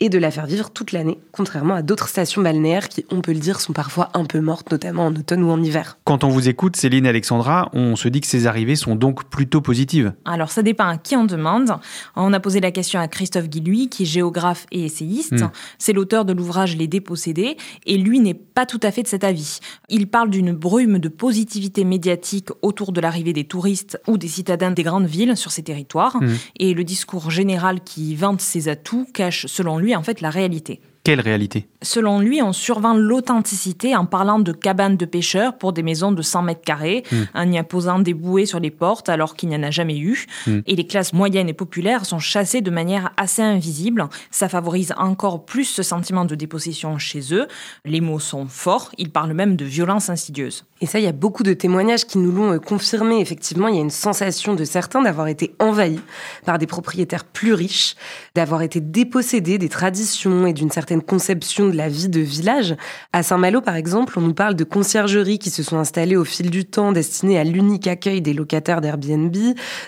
et 0.00 0.08
de 0.08 0.18
la 0.18 0.32
faire 0.32 0.46
vivre 0.46 0.70
toute 0.70 0.90
l'année, 0.90 1.20
contrairement 1.30 1.74
à 1.74 1.82
d'autres 1.82 2.08
stations 2.08 2.42
balnéaires 2.42 2.88
qui, 2.88 3.06
on 3.12 3.20
peut 3.20 3.32
le 3.32 3.38
dire, 3.38 3.60
sont 3.60 3.72
parfois 3.72 4.08
un 4.14 4.24
peu 4.24 4.40
mortes, 4.40 4.72
notamment 4.72 5.06
en 5.06 5.14
automne 5.14 5.44
ou 5.44 5.50
en 5.50 5.62
hiver. 5.62 5.96
Quand 6.02 6.24
on 6.24 6.28
vous 6.28 6.48
écoute, 6.48 6.74
Céline 6.74 7.06
et 7.06 7.10
Alexandra, 7.10 7.70
on 7.72 7.94
se 7.94 8.08
dit 8.08 8.20
que 8.20 8.26
ces 8.26 8.48
arrivées 8.48 8.74
sont 8.74 8.96
donc 8.96 9.30
plutôt 9.30 9.60
positives. 9.60 10.12
Alors, 10.24 10.50
ça 10.50 10.64
dépend 10.64 10.88
à 10.88 10.96
qui 10.96 11.14
on 11.14 11.24
demande. 11.24 11.70
On 12.16 12.32
a 12.32 12.40
posé 12.40 12.58
la 12.58 12.72
question 12.72 12.98
à 12.98 13.06
Christophe 13.06 13.48
Guilluy, 13.48 13.88
qui 13.90 14.02
est 14.02 14.06
géographe 14.06 14.66
et 14.72 14.84
essayiste. 14.84 15.34
Mm. 15.34 15.50
C'est 15.78 15.92
l'auteur 15.92 16.24
de 16.24 16.32
l'ouvrage 16.32 16.76
Les 16.76 16.88
Dépossédés, 16.88 17.56
et 17.86 17.96
lui 17.96 18.18
n'est 18.18 18.34
pas 18.56 18.64
tout 18.64 18.80
à 18.82 18.90
fait 18.90 19.02
de 19.02 19.06
cet 19.08 19.22
avis. 19.22 19.58
Il 19.90 20.08
parle 20.08 20.30
d'une 20.30 20.52
brume 20.52 20.98
de 20.98 21.10
positivité 21.10 21.84
médiatique 21.84 22.48
autour 22.62 22.90
de 22.90 23.02
l'arrivée 23.02 23.34
des 23.34 23.44
touristes 23.44 24.00
ou 24.08 24.16
des 24.16 24.28
citadins 24.28 24.70
des 24.70 24.82
grandes 24.82 25.04
villes 25.06 25.36
sur 25.36 25.52
ces 25.52 25.62
territoires, 25.62 26.16
Mm. 26.22 26.34
et 26.60 26.72
le 26.72 26.82
discours 26.82 27.30
général 27.30 27.80
qui 27.84 28.14
vante 28.16 28.40
ses 28.40 28.68
atouts 28.68 29.06
cache, 29.12 29.44
selon 29.46 29.76
lui, 29.78 29.94
en 29.94 30.02
fait, 30.02 30.22
la 30.22 30.30
réalité. 30.30 30.80
Quelle 31.06 31.20
réalité? 31.20 31.68
Selon 31.82 32.18
lui, 32.18 32.42
on 32.42 32.52
survend 32.52 32.94
l'authenticité 32.94 33.94
en 33.94 34.06
parlant 34.06 34.40
de 34.40 34.50
cabanes 34.50 34.96
de 34.96 35.04
pêcheurs 35.04 35.56
pour 35.56 35.72
des 35.72 35.84
maisons 35.84 36.10
de 36.10 36.20
100 36.20 36.42
mètres 36.42 36.62
carrés, 36.64 37.04
Mm. 37.12 37.16
en 37.34 37.52
y 37.52 37.58
imposant 37.58 38.00
des 38.00 38.12
bouées 38.12 38.44
sur 38.44 38.58
les 38.58 38.72
portes 38.72 39.08
alors 39.08 39.36
qu'il 39.36 39.48
n'y 39.48 39.54
en 39.54 39.62
a 39.62 39.70
jamais 39.70 39.98
eu. 39.98 40.26
Mm. 40.48 40.58
Et 40.66 40.74
les 40.74 40.84
classes 40.84 41.12
moyennes 41.12 41.48
et 41.48 41.52
populaires 41.52 42.06
sont 42.06 42.18
chassées 42.18 42.60
de 42.60 42.72
manière 42.72 43.12
assez 43.16 43.40
invisible. 43.40 44.08
Ça 44.32 44.48
favorise 44.48 44.94
encore 44.96 45.44
plus 45.44 45.66
ce 45.66 45.84
sentiment 45.84 46.24
de 46.24 46.34
dépossession 46.34 46.98
chez 46.98 47.32
eux. 47.32 47.46
Les 47.84 48.00
mots 48.00 48.18
sont 48.18 48.46
forts, 48.48 48.90
ils 48.98 49.10
parlent 49.10 49.32
même 49.32 49.54
de 49.54 49.64
violence 49.64 50.10
insidieuse. 50.10 50.64
Et 50.80 50.86
ça, 50.86 50.98
il 50.98 51.04
y 51.04 51.08
a 51.08 51.12
beaucoup 51.12 51.44
de 51.44 51.52
témoignages 51.52 52.04
qui 52.04 52.18
nous 52.18 52.32
l'ont 52.32 52.52
euh, 52.52 52.58
confirmé. 52.58 53.20
Effectivement, 53.20 53.68
il 53.68 53.76
y 53.76 53.78
a 53.78 53.82
une 53.82 53.90
sensation 53.90 54.54
de 54.54 54.64
certains 54.64 55.02
d'avoir 55.02 55.28
été 55.28 55.54
envahis 55.58 56.00
par 56.44 56.58
des 56.58 56.66
propriétaires 56.66 57.24
plus 57.24 57.54
riches, 57.54 57.94
d'avoir 58.34 58.62
été 58.62 58.80
dépossédés 58.80 59.56
des 59.56 59.68
traditions 59.68 60.46
et 60.46 60.52
d'une 60.52 60.70
certaine 60.70 60.95
conception 61.00 61.68
de 61.68 61.76
la 61.76 61.88
vie 61.88 62.08
de 62.08 62.20
village. 62.20 62.76
À 63.12 63.22
Saint-Malo, 63.22 63.60
par 63.60 63.76
exemple, 63.76 64.18
on 64.18 64.22
nous 64.22 64.34
parle 64.34 64.54
de 64.54 64.64
conciergeries 64.64 65.38
qui 65.38 65.50
se 65.50 65.62
sont 65.62 65.78
installées 65.78 66.16
au 66.16 66.24
fil 66.24 66.50
du 66.50 66.64
temps, 66.64 66.92
destinées 66.92 67.38
à 67.38 67.44
l'unique 67.44 67.86
accueil 67.86 68.20
des 68.20 68.32
locataires 68.32 68.80
d'Airbnb, 68.80 69.34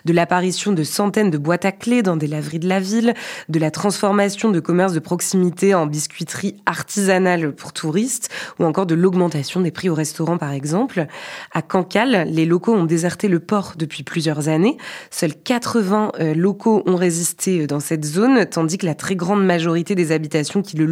de 0.05 0.13
l'apparition 0.13 0.73
de 0.73 0.83
centaines 0.83 1.31
de 1.31 1.39
boîtes 1.39 1.65
à 1.65 1.73
clés 1.73 2.03
dans 2.03 2.17
des 2.17 2.27
laveries 2.27 2.59
de 2.59 2.69
la 2.69 2.81
ville, 2.81 3.15
de 3.49 3.59
la 3.59 3.71
transformation 3.71 4.51
de 4.51 4.61
commerces 4.61 4.93
de 4.93 5.01
proximité 5.01 5.75
en 5.75 5.87
biscuiterie 5.87 6.57
artisanale 6.67 7.53
pour 7.55 7.73
touristes, 7.73 8.31
ou 8.59 8.65
encore 8.65 8.87
de 8.87 8.95
l'augmentation 8.95 9.61
des 9.61 9.71
prix 9.71 9.89
au 9.89 9.95
restaurant, 9.95 10.39
par 10.39 10.53
exemple. 10.53 11.07
À 11.53 11.63
Cancale, 11.63 12.29
les 12.31 12.47
locaux 12.47 12.75
ont 12.75 12.85
déserté 12.85 13.29
le 13.29 13.41
port 13.41 13.75
depuis 13.77 14.03
plusieurs 14.03 14.49
années. 14.49 14.77
Seuls 15.11 15.35
80 15.35 16.13
euh, 16.21 16.35
locaux 16.35 16.83
ont 16.87 16.97
résisté 16.97 17.63
euh, 17.63 17.67
dans 17.67 17.81
cette 17.81 18.05
zone, 18.05 18.47
tandis 18.47 18.79
que 18.79 18.87
la 18.87 18.95
très 18.95 19.17
grande 19.17 19.45
majorité 19.45 19.95
des 19.95 20.13
habitations 20.13 20.63
qui 20.63 20.77
le 20.77 20.87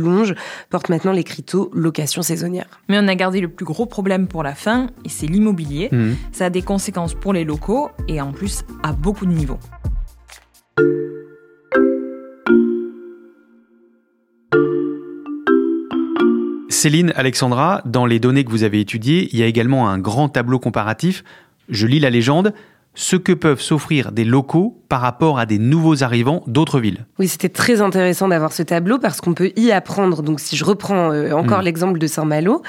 portent 0.70 0.88
maintenant 0.88 1.12
l'écriteau 1.12 1.70
location 1.74 2.22
saisonnière. 2.22 2.80
Mais 2.88 2.98
on 2.98 3.08
a 3.08 3.14
gardé 3.14 3.40
le 3.40 3.48
plus 3.48 3.64
gros 3.64 3.86
problème 3.86 4.26
pour 4.28 4.42
la 4.42 4.54
fin, 4.54 4.88
et 5.04 5.08
c'est 5.08 5.26
l'immobilier. 5.26 5.88
Mhm. 5.92 6.16
Ça 6.32 6.46
a 6.46 6.50
des 6.50 6.62
conséquences 6.62 7.14
pour 7.14 7.32
les 7.32 7.44
locaux, 7.44 7.90
et 8.08 8.20
en 8.20 8.32
plus 8.32 8.64
à 8.82 8.92
beaucoup 8.92 9.26
de 9.26 9.32
niveaux. 9.32 9.58
Céline, 16.68 17.12
Alexandra, 17.16 17.80
dans 17.86 18.04
les 18.04 18.20
données 18.20 18.44
que 18.44 18.50
vous 18.50 18.62
avez 18.62 18.80
étudiées, 18.80 19.28
il 19.32 19.38
y 19.38 19.42
a 19.42 19.46
également 19.46 19.88
un 19.88 19.98
grand 19.98 20.28
tableau 20.28 20.58
comparatif. 20.58 21.24
Je 21.68 21.86
lis 21.86 22.00
la 22.00 22.10
légende. 22.10 22.52
Ce 22.94 23.16
que 23.16 23.32
peuvent 23.32 23.60
s'offrir 23.60 24.12
des 24.12 24.24
locaux 24.24 24.82
par 24.88 25.00
rapport 25.00 25.38
à 25.38 25.46
des 25.46 25.58
nouveaux 25.58 26.02
arrivants 26.02 26.42
d'autres 26.46 26.80
villes. 26.80 27.06
Oui, 27.18 27.28
c'était 27.28 27.48
très 27.48 27.80
intéressant 27.80 28.28
d'avoir 28.28 28.52
ce 28.52 28.62
tableau 28.62 28.98
parce 28.98 29.20
qu'on 29.20 29.34
peut 29.34 29.52
y 29.56 29.70
apprendre. 29.72 30.22
Donc, 30.22 30.40
si 30.40 30.56
je 30.56 30.64
reprends 30.64 31.10
euh, 31.12 31.32
encore 31.32 31.60
Mm. 31.60 31.64
l'exemple 31.64 31.98
de 31.98 32.06
Saint-Malo, 32.06 32.62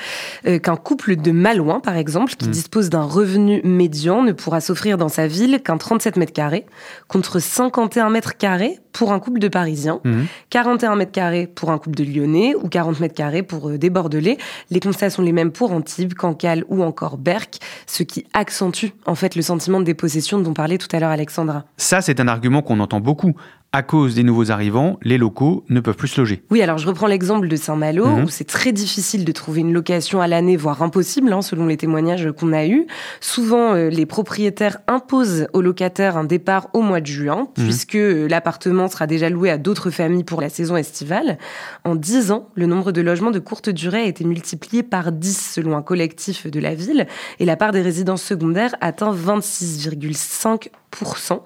euh, 0.47 0.59
qu'un 0.59 0.75
couple 0.75 1.15
de 1.15 1.31
Malouins, 1.31 1.79
par 1.79 1.95
exemple, 1.97 2.33
qui 2.35 2.47
Mm. 2.47 2.51
dispose 2.51 2.89
d'un 2.89 3.03
revenu 3.03 3.61
médian, 3.63 4.23
ne 4.23 4.31
pourra 4.31 4.61
s'offrir 4.61 4.97
dans 4.97 5.09
sa 5.09 5.27
ville 5.27 5.61
qu'un 5.63 5.77
37 5.77 6.15
mètres 6.17 6.33
carrés 6.33 6.65
contre 7.07 7.39
51 7.39 8.09
mètres 8.09 8.37
carrés 8.37 8.79
pour 8.93 9.11
un 9.13 9.19
couple 9.19 9.39
de 9.39 9.47
Parisiens, 9.47 9.99
Mhm. 10.05 10.25
41 10.49 10.95
mètres 10.95 11.11
carrés 11.11 11.45
pour 11.45 11.69
un 11.69 11.77
couple 11.77 11.97
de 11.97 12.03
Lyonnais 12.03 12.55
ou 12.55 12.67
40 12.67 12.99
mètres 12.99 13.13
carrés 13.13 13.43
pour 13.43 13.69
euh, 13.69 13.77
des 13.77 13.91
Bordelais. 13.91 14.37
Les 14.71 14.79
constats 14.79 15.11
sont 15.11 15.21
les 15.21 15.31
mêmes 15.33 15.51
pour 15.51 15.71
Antibes, 15.71 16.15
Cancale 16.15 16.63
ou 16.69 16.81
encore 16.81 17.17
Berck, 17.17 17.59
ce 17.85 18.01
qui 18.01 18.25
accentue 18.33 18.87
en 19.05 19.13
fait 19.13 19.35
le 19.35 19.43
sentiment 19.43 19.79
de 19.79 19.85
dépossession 19.85 20.39
dont 20.39 20.53
parlait 20.53 20.79
tout 20.79 20.87
à 20.93 20.99
l'heure 20.99 21.11
Alexandra. 21.11 21.65
Ça, 21.77 22.01
c'est 22.07 22.21
un 22.21 22.27
argument 22.29 22.61
qu'on 22.61 22.79
entend 22.79 23.01
beaucoup. 23.01 23.35
À 23.77 23.83
cause 23.83 24.15
des 24.15 24.23
nouveaux 24.23 24.49
arrivants, 24.49 24.97
les 25.03 25.19
locaux 25.19 25.63
ne 25.69 25.79
peuvent 25.81 25.95
plus 25.95 26.07
se 26.07 26.19
loger. 26.19 26.41
Oui, 26.49 26.63
alors 26.63 26.79
je 26.79 26.87
reprends 26.87 27.05
l'exemple 27.05 27.47
de 27.47 27.55
Saint-Malo, 27.55 28.07
Mhm. 28.07 28.23
où 28.23 28.29
c'est 28.29 28.43
très 28.43 28.71
difficile 28.71 29.23
de 29.23 29.31
trouver 29.31 29.61
une 29.61 29.71
location 29.71 30.19
à 30.19 30.25
l'année, 30.25 30.57
voire 30.57 30.81
impossible, 30.81 31.31
hein, 31.31 31.43
selon 31.43 31.67
les 31.67 31.77
témoignages 31.77 32.31
qu'on 32.31 32.53
a 32.53 32.65
eus. 32.65 32.87
Souvent, 33.21 33.75
euh, 33.75 33.89
les 33.89 34.07
propriétaires 34.07 34.79
imposent 34.87 35.45
aux 35.53 35.61
locataires 35.61 36.17
un 36.17 36.23
départ 36.23 36.69
au 36.73 36.81
mois 36.81 37.01
de 37.01 37.05
juin, 37.05 37.49
Mhm. 37.55 37.65
puisque 37.65 37.93
euh, 37.93 38.27
l'appartement 38.27 38.87
sera 38.87 39.05
déjà 39.05 39.29
loué 39.29 39.51
à 39.51 39.59
d'autres 39.59 39.91
familles 39.91 40.23
pour 40.23 40.41
la 40.41 40.49
saison 40.49 40.75
estivale. 40.75 41.37
En 41.83 41.93
10 41.93 42.31
ans, 42.31 42.49
le 42.55 42.65
nombre 42.65 42.91
de 42.91 43.01
logements 43.01 43.29
de 43.29 43.37
courte 43.37 43.69
durée 43.69 44.01
a 44.01 44.05
été 44.05 44.23
multiplié 44.23 44.81
par 44.81 45.11
10 45.11 45.51
selon 45.53 45.77
un 45.77 45.83
collectif 45.83 46.47
de 46.49 46.59
la 46.59 46.73
ville, 46.73 47.05
et 47.39 47.45
la 47.45 47.55
part 47.55 47.73
des 47.73 47.81
résidences 47.83 48.23
secondaires 48.23 48.73
atteint 48.81 49.11
26,5%. 49.11 51.43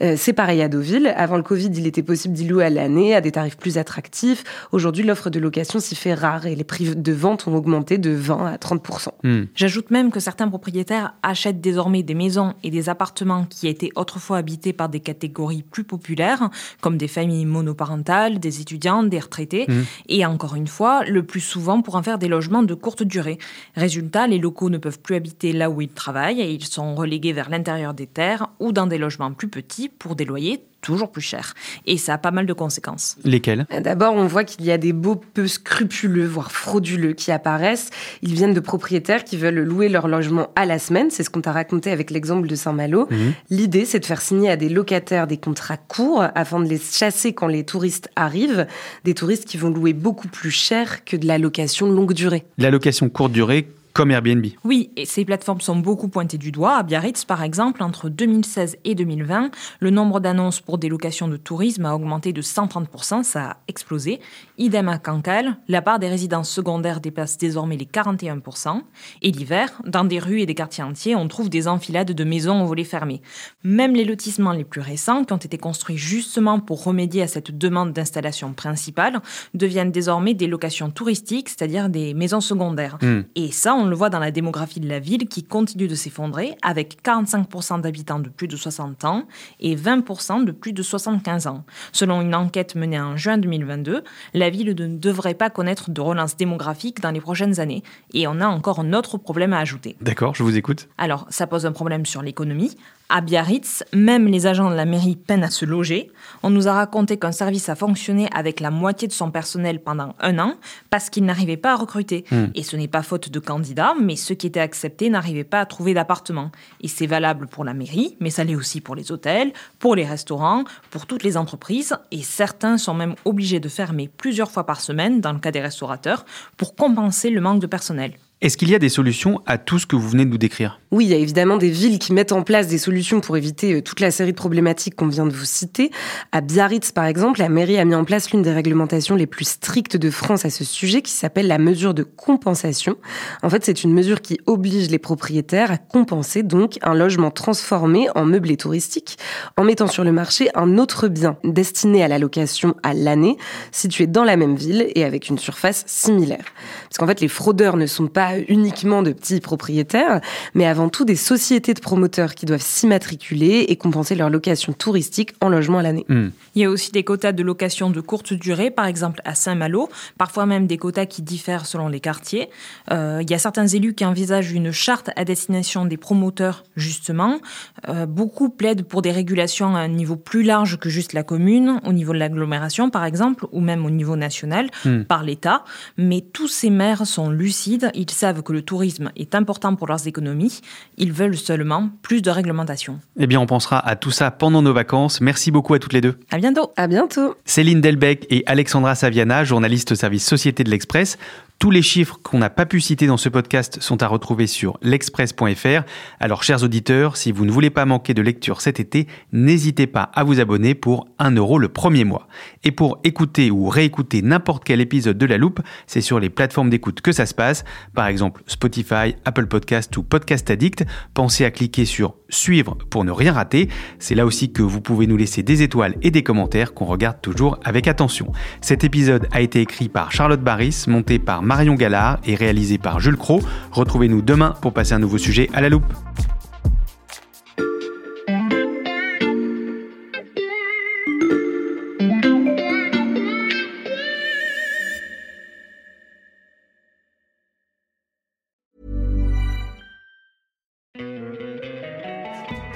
Euh, 0.00 0.14
c'est 0.16 0.32
pareil 0.32 0.62
à 0.62 0.68
Deauville. 0.68 1.12
Avant 1.16 1.36
le 1.36 1.42
Covid, 1.42 1.65
il 1.74 1.86
était 1.86 2.02
possible 2.02 2.34
d'y 2.34 2.46
louer 2.46 2.64
à 2.64 2.70
l'année 2.70 3.14
à 3.14 3.20
des 3.20 3.32
tarifs 3.32 3.56
plus 3.56 3.78
attractifs. 3.78 4.44
Aujourd'hui, 4.72 5.04
l'offre 5.04 5.30
de 5.30 5.38
location 5.38 5.78
s'y 5.80 5.94
fait 5.94 6.14
rare 6.14 6.46
et 6.46 6.54
les 6.54 6.64
prix 6.64 6.94
de 6.94 7.12
vente 7.12 7.46
ont 7.46 7.54
augmenté 7.54 7.98
de 7.98 8.10
20 8.10 8.46
à 8.46 8.56
30% 8.56 9.08
Hmm. 9.22 9.44
J'ajoute 9.54 9.90
même 9.90 10.10
que 10.10 10.20
certains 10.20 10.48
propriétaires 10.48 11.14
achètent 11.22 11.60
désormais 11.60 12.02
des 12.02 12.14
maisons 12.14 12.54
et 12.62 12.70
des 12.70 12.88
appartements 12.88 13.44
qui 13.48 13.66
étaient 13.68 13.90
autrefois 13.96 14.38
habités 14.38 14.72
par 14.72 14.88
des 14.88 15.00
catégories 15.00 15.62
plus 15.62 15.84
populaires, 15.84 16.50
comme 16.80 16.96
des 16.96 17.08
familles 17.08 17.46
monoparentales, 17.46 18.38
des 18.38 18.60
étudiants, 18.60 19.02
des 19.02 19.18
retraités, 19.18 19.64
Mhm. 19.68 19.84
et 20.08 20.26
encore 20.26 20.54
une 20.54 20.66
fois, 20.66 21.04
le 21.04 21.22
plus 21.24 21.40
souvent 21.40 21.82
pour 21.82 21.94
en 21.96 22.02
faire 22.02 22.18
des 22.18 22.28
logements 22.28 22.62
de 22.62 22.74
courte 22.74 23.02
durée. 23.02 23.38
Résultat, 23.74 24.26
les 24.26 24.38
locaux 24.38 24.70
ne 24.70 24.78
peuvent 24.78 25.00
plus 25.00 25.14
habiter 25.16 25.52
là 25.52 25.70
où 25.70 25.80
ils 25.80 25.88
travaillent 25.88 26.40
et 26.40 26.50
ils 26.52 26.64
sont 26.64 26.94
relégués 26.94 27.32
vers 27.32 27.50
l'intérieur 27.50 27.94
des 27.94 28.06
terres 28.06 28.48
ou 28.60 28.72
dans 28.72 28.86
des 28.86 28.98
logements 28.98 29.32
plus 29.32 29.48
petits 29.48 29.88
pour 29.88 30.14
des 30.16 30.24
loyers 30.24 30.60
toujours 30.86 31.10
plus 31.10 31.22
chers. 31.22 31.54
Et 31.84 31.96
ça 31.96 32.14
a 32.14 32.18
pas 32.18 32.30
mal 32.30 32.46
de 32.46 32.52
conséquences. 32.52 33.16
Lesquels 33.24 33.66
D'abord, 33.82 34.14
on 34.14 34.26
voit 34.26 34.44
qu'il 34.44 34.64
y 34.64 34.70
a 34.70 34.78
des 34.78 34.92
baux 34.92 35.16
peu 35.16 35.48
scrupuleux, 35.48 36.26
voire 36.26 36.52
frauduleux, 36.52 37.12
qui 37.12 37.32
apparaissent. 37.32 37.90
Ils 38.22 38.34
viennent 38.34 38.54
de 38.54 38.60
propriétaires 38.60 39.24
qui 39.24 39.36
veulent 39.36 39.64
louer 39.64 39.88
leur 39.88 40.06
logement 40.06 40.50
à 40.54 40.64
la 40.64 40.78
semaine. 40.78 41.10
C'est 41.10 41.24
ce 41.24 41.30
qu'on 41.30 41.40
t'a 41.40 41.50
raconté 41.50 41.90
avec 41.90 42.12
l'exemple 42.12 42.46
de 42.46 42.54
Saint-Malo. 42.54 43.08
Mhm. 43.10 43.32
L'idée, 43.50 43.84
c'est 43.84 43.98
de 43.98 44.06
faire 44.06 44.20
signer 44.20 44.48
à 44.48 44.56
des 44.56 44.68
locataires 44.68 45.26
des 45.26 45.38
contrats 45.38 45.76
courts 45.76 46.24
afin 46.36 46.60
de 46.60 46.68
les 46.68 46.78
chasser 46.78 47.32
quand 47.32 47.48
les 47.48 47.64
touristes 47.64 48.08
arrivent. 48.14 48.66
Des 49.04 49.14
touristes 49.14 49.44
qui 49.44 49.56
vont 49.56 49.70
louer 49.70 49.92
beaucoup 49.92 50.28
plus 50.28 50.52
cher 50.52 51.04
que 51.04 51.16
de 51.16 51.26
la 51.26 51.38
location 51.38 51.90
longue 51.90 52.12
durée. 52.12 52.44
La 52.58 52.70
location 52.70 53.08
courte 53.08 53.32
durée 53.32 53.66
comme 53.96 54.10
Airbnb. 54.10 54.44
Oui, 54.62 54.90
et 54.96 55.06
ces 55.06 55.24
plateformes 55.24 55.62
sont 55.62 55.76
beaucoup 55.76 56.08
pointées 56.08 56.36
du 56.36 56.52
doigt. 56.52 56.76
À 56.76 56.82
Biarritz, 56.82 57.24
par 57.24 57.42
exemple, 57.42 57.82
entre 57.82 58.10
2016 58.10 58.76
et 58.84 58.94
2020, 58.94 59.50
le 59.80 59.88
nombre 59.88 60.20
d'annonces 60.20 60.60
pour 60.60 60.76
des 60.76 60.90
locations 60.90 61.28
de 61.28 61.38
tourisme 61.38 61.86
a 61.86 61.94
augmenté 61.94 62.34
de 62.34 62.42
130%, 62.42 63.22
ça 63.22 63.42
a 63.42 63.56
explosé. 63.68 64.20
Idem 64.58 64.90
à 64.90 64.98
Cancale, 64.98 65.56
la 65.66 65.80
part 65.80 65.98
des 65.98 66.08
résidences 66.08 66.50
secondaires 66.50 67.00
dépasse 67.00 67.38
désormais 67.38 67.78
les 67.78 67.86
41%. 67.86 68.82
Et 69.22 69.30
l'hiver, 69.30 69.80
dans 69.86 70.04
des 70.04 70.18
rues 70.18 70.42
et 70.42 70.46
des 70.46 70.54
quartiers 70.54 70.84
entiers, 70.84 71.16
on 71.16 71.26
trouve 71.26 71.48
des 71.48 71.66
enfilades 71.66 72.12
de 72.12 72.24
maisons 72.24 72.62
aux 72.62 72.66
volets 72.66 72.84
fermés. 72.84 73.22
Même 73.64 73.94
les 73.94 74.04
lotissements 74.04 74.52
les 74.52 74.64
plus 74.64 74.82
récents, 74.82 75.24
qui 75.24 75.32
ont 75.32 75.38
été 75.38 75.56
construits 75.56 75.96
justement 75.96 76.60
pour 76.60 76.84
remédier 76.84 77.22
à 77.22 77.28
cette 77.28 77.56
demande 77.56 77.94
d'installation 77.94 78.52
principale, 78.52 79.22
deviennent 79.54 79.90
désormais 79.90 80.34
des 80.34 80.48
locations 80.48 80.90
touristiques, 80.90 81.48
c'est-à-dire 81.48 81.88
des 81.88 82.12
maisons 82.12 82.42
secondaires. 82.42 82.98
Hmm. 83.00 83.22
Et 83.36 83.50
ça, 83.52 83.74
on 83.74 83.85
on 83.86 83.88
le 83.88 83.94
voit 83.94 84.10
dans 84.10 84.18
la 84.18 84.32
démographie 84.32 84.80
de 84.80 84.88
la 84.88 84.98
ville 84.98 85.28
qui 85.28 85.44
continue 85.44 85.86
de 85.86 85.94
s'effondrer 85.94 86.56
avec 86.60 87.04
45% 87.04 87.80
d'habitants 87.80 88.18
de 88.18 88.28
plus 88.28 88.48
de 88.48 88.56
60 88.56 89.04
ans 89.04 89.28
et 89.60 89.76
20% 89.76 90.44
de 90.44 90.50
plus 90.50 90.72
de 90.72 90.82
75 90.82 91.46
ans. 91.46 91.64
Selon 91.92 92.20
une 92.20 92.34
enquête 92.34 92.74
menée 92.74 92.98
en 92.98 93.16
juin 93.16 93.38
2022, 93.38 94.02
la 94.34 94.50
ville 94.50 94.70
ne 94.70 94.96
devrait 94.96 95.34
pas 95.34 95.50
connaître 95.50 95.92
de 95.92 96.00
relance 96.00 96.36
démographique 96.36 97.00
dans 97.00 97.12
les 97.12 97.20
prochaines 97.20 97.60
années. 97.60 97.84
Et 98.12 98.26
on 98.26 98.40
a 98.40 98.48
encore 98.48 98.80
un 98.80 98.92
autre 98.92 99.18
problème 99.18 99.52
à 99.52 99.60
ajouter. 99.60 99.94
D'accord, 100.00 100.34
je 100.34 100.42
vous 100.42 100.56
écoute. 100.56 100.88
Alors, 100.98 101.26
ça 101.30 101.46
pose 101.46 101.64
un 101.64 101.72
problème 101.72 102.06
sur 102.06 102.22
l'économie. 102.22 102.76
À 103.08 103.20
Biarritz, 103.20 103.84
même 103.92 104.26
les 104.26 104.48
agents 104.48 104.68
de 104.68 104.74
la 104.74 104.84
mairie 104.84 105.14
peinent 105.14 105.44
à 105.44 105.50
se 105.50 105.64
loger. 105.64 106.10
On 106.42 106.50
nous 106.50 106.66
a 106.66 106.72
raconté 106.72 107.16
qu'un 107.16 107.30
service 107.30 107.68
a 107.68 107.76
fonctionné 107.76 108.28
avec 108.34 108.58
la 108.58 108.72
moitié 108.72 109.06
de 109.06 109.12
son 109.12 109.30
personnel 109.30 109.80
pendant 109.80 110.16
un 110.18 110.40
an 110.40 110.54
parce 110.90 111.08
qu'il 111.08 111.24
n'arrivait 111.24 111.56
pas 111.56 111.74
à 111.74 111.76
recruter. 111.76 112.24
Hmm. 112.32 112.46
Et 112.56 112.64
ce 112.64 112.74
n'est 112.74 112.88
pas 112.88 113.02
faute 113.02 113.30
de 113.30 113.38
candidats, 113.38 113.94
mais 114.00 114.16
ceux 114.16 114.34
qui 114.34 114.48
étaient 114.48 114.58
acceptés 114.58 115.08
n'arrivaient 115.08 115.44
pas 115.44 115.60
à 115.60 115.66
trouver 115.66 115.94
d'appartement. 115.94 116.50
Et 116.80 116.88
c'est 116.88 117.06
valable 117.06 117.46
pour 117.46 117.64
la 117.64 117.74
mairie, 117.74 118.16
mais 118.18 118.30
ça 118.30 118.42
l'est 118.42 118.56
aussi 118.56 118.80
pour 118.80 118.96
les 118.96 119.12
hôtels, 119.12 119.52
pour 119.78 119.94
les 119.94 120.04
restaurants, 120.04 120.64
pour 120.90 121.06
toutes 121.06 121.22
les 121.22 121.36
entreprises. 121.36 121.96
Et 122.10 122.22
certains 122.24 122.76
sont 122.76 122.94
même 122.94 123.14
obligés 123.24 123.60
de 123.60 123.68
fermer 123.68 124.10
plusieurs 124.16 124.50
fois 124.50 124.66
par 124.66 124.80
semaine, 124.80 125.20
dans 125.20 125.32
le 125.32 125.38
cas 125.38 125.52
des 125.52 125.60
restaurateurs, 125.60 126.24
pour 126.56 126.74
compenser 126.74 127.30
le 127.30 127.40
manque 127.40 127.60
de 127.60 127.68
personnel. 127.68 128.14
Est-ce 128.42 128.58
qu'il 128.58 128.68
y 128.68 128.74
a 128.74 128.78
des 128.78 128.90
solutions 128.90 129.40
à 129.46 129.56
tout 129.56 129.78
ce 129.78 129.86
que 129.86 129.96
vous 129.96 130.10
venez 130.10 130.26
de 130.26 130.30
nous 130.30 130.36
décrire? 130.36 130.78
Oui, 130.90 131.06
il 131.06 131.10
y 131.10 131.14
a 131.14 131.16
évidemment 131.16 131.56
des 131.56 131.70
villes 131.70 131.98
qui 131.98 132.12
mettent 132.12 132.32
en 132.32 132.42
place 132.42 132.68
des 132.68 132.76
solutions 132.76 133.22
pour 133.22 133.38
éviter 133.38 133.72
euh, 133.72 133.82
toute 133.82 133.98
la 133.98 134.10
série 134.10 134.32
de 134.32 134.36
problématiques 134.36 134.94
qu'on 134.94 135.08
vient 135.08 135.24
de 135.24 135.32
vous 135.32 135.46
citer. 135.46 135.90
À 136.32 136.42
Biarritz, 136.42 136.92
par 136.92 137.06
exemple, 137.06 137.40
la 137.40 137.48
mairie 137.48 137.78
a 137.78 137.84
mis 137.86 137.94
en 137.94 138.04
place 138.04 138.30
l'une 138.30 138.42
des 138.42 138.52
réglementations 138.52 139.16
les 139.16 139.26
plus 139.26 139.46
strictes 139.48 139.96
de 139.96 140.10
France 140.10 140.44
à 140.44 140.50
ce 140.50 140.64
sujet, 140.64 141.00
qui 141.00 141.12
s'appelle 141.12 141.46
la 141.46 141.56
mesure 141.56 141.94
de 141.94 142.02
compensation. 142.02 142.96
En 143.42 143.48
fait, 143.48 143.64
c'est 143.64 143.84
une 143.84 143.94
mesure 143.94 144.20
qui 144.20 144.38
oblige 144.44 144.90
les 144.90 144.98
propriétaires 144.98 145.70
à 145.70 145.78
compenser 145.78 146.42
donc 146.42 146.78
un 146.82 146.92
logement 146.92 147.30
transformé 147.30 148.08
en 148.14 148.26
meublé 148.26 148.58
touristique, 148.58 149.16
en 149.56 149.64
mettant 149.64 149.86
sur 149.86 150.04
le 150.04 150.12
marché 150.12 150.50
un 150.54 150.76
autre 150.76 151.08
bien 151.08 151.38
destiné 151.42 152.04
à 152.04 152.08
la 152.08 152.18
location 152.18 152.76
à 152.82 152.92
l'année, 152.92 153.38
situé 153.72 154.06
dans 154.06 154.24
la 154.24 154.36
même 154.36 154.56
ville 154.56 154.92
et 154.94 155.04
avec 155.04 155.30
une 155.30 155.38
surface 155.38 155.84
similaire. 155.86 156.44
Parce 156.90 156.98
qu'en 156.98 157.06
fait, 157.06 157.22
les 157.22 157.28
fraudeurs 157.28 157.78
ne 157.78 157.86
sont 157.86 158.08
pas 158.08 158.25
uniquement 158.48 159.02
de 159.02 159.12
petits 159.12 159.40
propriétaires, 159.40 160.20
mais 160.54 160.66
avant 160.66 160.88
tout 160.88 161.04
des 161.04 161.16
sociétés 161.16 161.74
de 161.74 161.80
promoteurs 161.80 162.34
qui 162.34 162.46
doivent 162.46 162.62
s'immatriculer 162.62 163.66
et 163.68 163.76
compenser 163.76 164.14
leur 164.14 164.30
location 164.30 164.72
touristique 164.72 165.34
en 165.40 165.48
logement 165.48 165.78
à 165.78 165.82
l'année. 165.82 166.04
Hmm. 166.08 166.28
Il 166.54 166.62
y 166.62 166.64
a 166.64 166.70
aussi 166.70 166.92
des 166.92 167.04
quotas 167.04 167.32
de 167.32 167.42
location 167.42 167.90
de 167.90 168.00
courte 168.00 168.32
durée, 168.32 168.70
par 168.70 168.86
exemple 168.86 169.20
à 169.24 169.34
Saint-Malo, 169.34 169.88
parfois 170.18 170.46
même 170.46 170.66
des 170.66 170.78
quotas 170.78 171.06
qui 171.06 171.22
diffèrent 171.22 171.66
selon 171.66 171.88
les 171.88 172.00
quartiers. 172.00 172.48
Euh, 172.90 173.20
il 173.22 173.30
y 173.30 173.34
a 173.34 173.38
certains 173.38 173.66
élus 173.66 173.94
qui 173.94 174.04
envisagent 174.04 174.52
une 174.52 174.72
charte 174.72 175.10
à 175.16 175.24
destination 175.24 175.84
des 175.84 175.96
promoteurs, 175.96 176.64
justement. 176.76 177.40
Euh, 177.88 178.06
beaucoup 178.06 178.48
plaident 178.48 178.84
pour 178.84 179.02
des 179.02 179.12
régulations 179.12 179.76
à 179.76 179.80
un 179.80 179.88
niveau 179.88 180.16
plus 180.16 180.42
large 180.42 180.78
que 180.78 180.88
juste 180.88 181.12
la 181.12 181.22
commune, 181.22 181.80
au 181.84 181.92
niveau 181.92 182.12
de 182.12 182.18
l'agglomération 182.18 182.90
par 182.90 183.04
exemple, 183.04 183.46
ou 183.52 183.60
même 183.60 183.84
au 183.84 183.90
niveau 183.90 184.16
national, 184.16 184.70
Hmm. 184.84 185.02
par 185.04 185.22
l'État. 185.22 185.64
Mais 185.96 186.20
tous 186.20 186.48
ces 186.48 186.70
maires 186.70 187.06
sont 187.06 187.30
lucides, 187.30 187.90
ils 187.94 188.10
savent 188.16 188.42
que 188.42 188.52
le 188.52 188.62
tourisme 188.62 189.12
est 189.16 189.34
important 189.34 189.74
pour 189.76 189.86
leurs 189.86 190.06
économies, 190.06 190.60
ils 190.96 191.12
veulent 191.12 191.36
seulement 191.36 191.90
plus 192.02 192.22
de 192.22 192.30
réglementation. 192.30 192.98
Eh 193.18 193.26
bien, 193.26 193.40
on 193.40 193.46
pensera 193.46 193.78
à 193.78 193.96
tout 193.96 194.10
ça 194.10 194.30
pendant 194.30 194.62
nos 194.62 194.72
vacances. 194.72 195.20
Merci 195.20 195.50
beaucoup 195.50 195.74
à 195.74 195.78
toutes 195.78 195.92
les 195.92 196.00
deux. 196.00 196.18
À 196.30 196.38
bientôt 196.38 196.72
À 196.76 196.86
bientôt. 196.86 197.34
Céline 197.44 197.80
Delbecq 197.80 198.26
et 198.30 198.42
Alexandra 198.46 198.94
Saviana, 198.94 199.44
journalistes 199.44 199.92
au 199.92 199.94
service 199.94 200.26
Société 200.26 200.64
de 200.64 200.70
l'Express. 200.70 201.18
Tous 201.58 201.70
les 201.70 201.80
chiffres 201.80 202.20
qu'on 202.22 202.38
n'a 202.38 202.50
pas 202.50 202.66
pu 202.66 202.82
citer 202.82 203.06
dans 203.06 203.16
ce 203.16 203.30
podcast 203.30 203.78
sont 203.80 204.02
à 204.02 204.08
retrouver 204.08 204.46
sur 204.46 204.76
l'express.fr. 204.82 205.84
Alors, 206.20 206.42
chers 206.42 206.62
auditeurs, 206.62 207.16
si 207.16 207.32
vous 207.32 207.46
ne 207.46 207.50
voulez 207.50 207.70
pas 207.70 207.86
manquer 207.86 208.12
de 208.12 208.20
lecture 208.20 208.60
cet 208.60 208.78
été, 208.78 209.06
n'hésitez 209.32 209.86
pas 209.86 210.02
à 210.02 210.22
vous 210.22 210.38
abonner 210.38 210.74
pour 210.74 211.08
1 211.18 211.30
euro 211.30 211.58
le 211.58 211.70
premier 211.70 212.04
mois. 212.04 212.28
Et 212.62 212.72
pour 212.72 212.98
écouter 213.04 213.50
ou 213.50 213.70
réécouter 213.70 214.20
n'importe 214.20 214.64
quel 214.64 214.82
épisode 214.82 215.16
de 215.16 215.24
La 215.24 215.38
Loupe, 215.38 215.60
c'est 215.86 216.02
sur 216.02 216.20
les 216.20 216.28
plateformes 216.28 216.68
d'écoute 216.68 217.00
que 217.00 217.10
ça 217.10 217.24
se 217.24 217.32
passe, 217.32 217.64
par 217.94 218.06
exemple 218.06 218.42
Spotify, 218.46 219.14
Apple 219.24 219.46
Podcast 219.46 219.96
ou 219.96 220.02
Podcast 220.02 220.50
Addict. 220.50 220.84
Pensez 221.14 221.46
à 221.46 221.50
cliquer 221.50 221.86
sur 221.86 222.16
suivre 222.28 222.76
pour 222.90 223.04
ne 223.04 223.12
rien 223.12 223.32
rater. 223.32 223.70
C'est 223.98 224.14
là 224.14 224.26
aussi 224.26 224.52
que 224.52 224.62
vous 224.62 224.82
pouvez 224.82 225.06
nous 225.06 225.16
laisser 225.16 225.42
des 225.42 225.62
étoiles 225.62 225.94
et 226.02 226.10
des 226.10 226.22
commentaires 226.22 226.74
qu'on 226.74 226.84
regarde 226.84 227.22
toujours 227.22 227.58
avec 227.64 227.88
attention. 227.88 228.32
Cet 228.60 228.84
épisode 228.84 229.26
a 229.32 229.40
été 229.40 229.62
écrit 229.62 229.88
par 229.88 230.12
Charlotte 230.12 230.42
Barris, 230.42 230.84
monté 230.86 231.18
par 231.18 231.45
Marion 231.46 231.74
Gallard 231.74 232.18
et 232.26 232.34
réalisé 232.34 232.76
par 232.76 232.98
Jules 232.98 233.16
Cro. 233.16 233.40
Retrouvez-nous 233.70 234.20
demain 234.20 234.54
pour 234.60 234.72
passer 234.72 234.94
un 234.94 234.98
nouveau 234.98 235.16
sujet 235.16 235.48
à 235.54 235.60
la 235.60 235.68
loupe. 235.68 235.84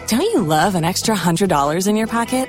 Don't 0.09 0.23
you 0.23 0.43
love 0.43 0.75
an 0.75 0.83
extra 0.83 1.15
$100 1.15 1.89
in 1.89 1.97
your 1.97 2.09
pocket? 2.09 2.49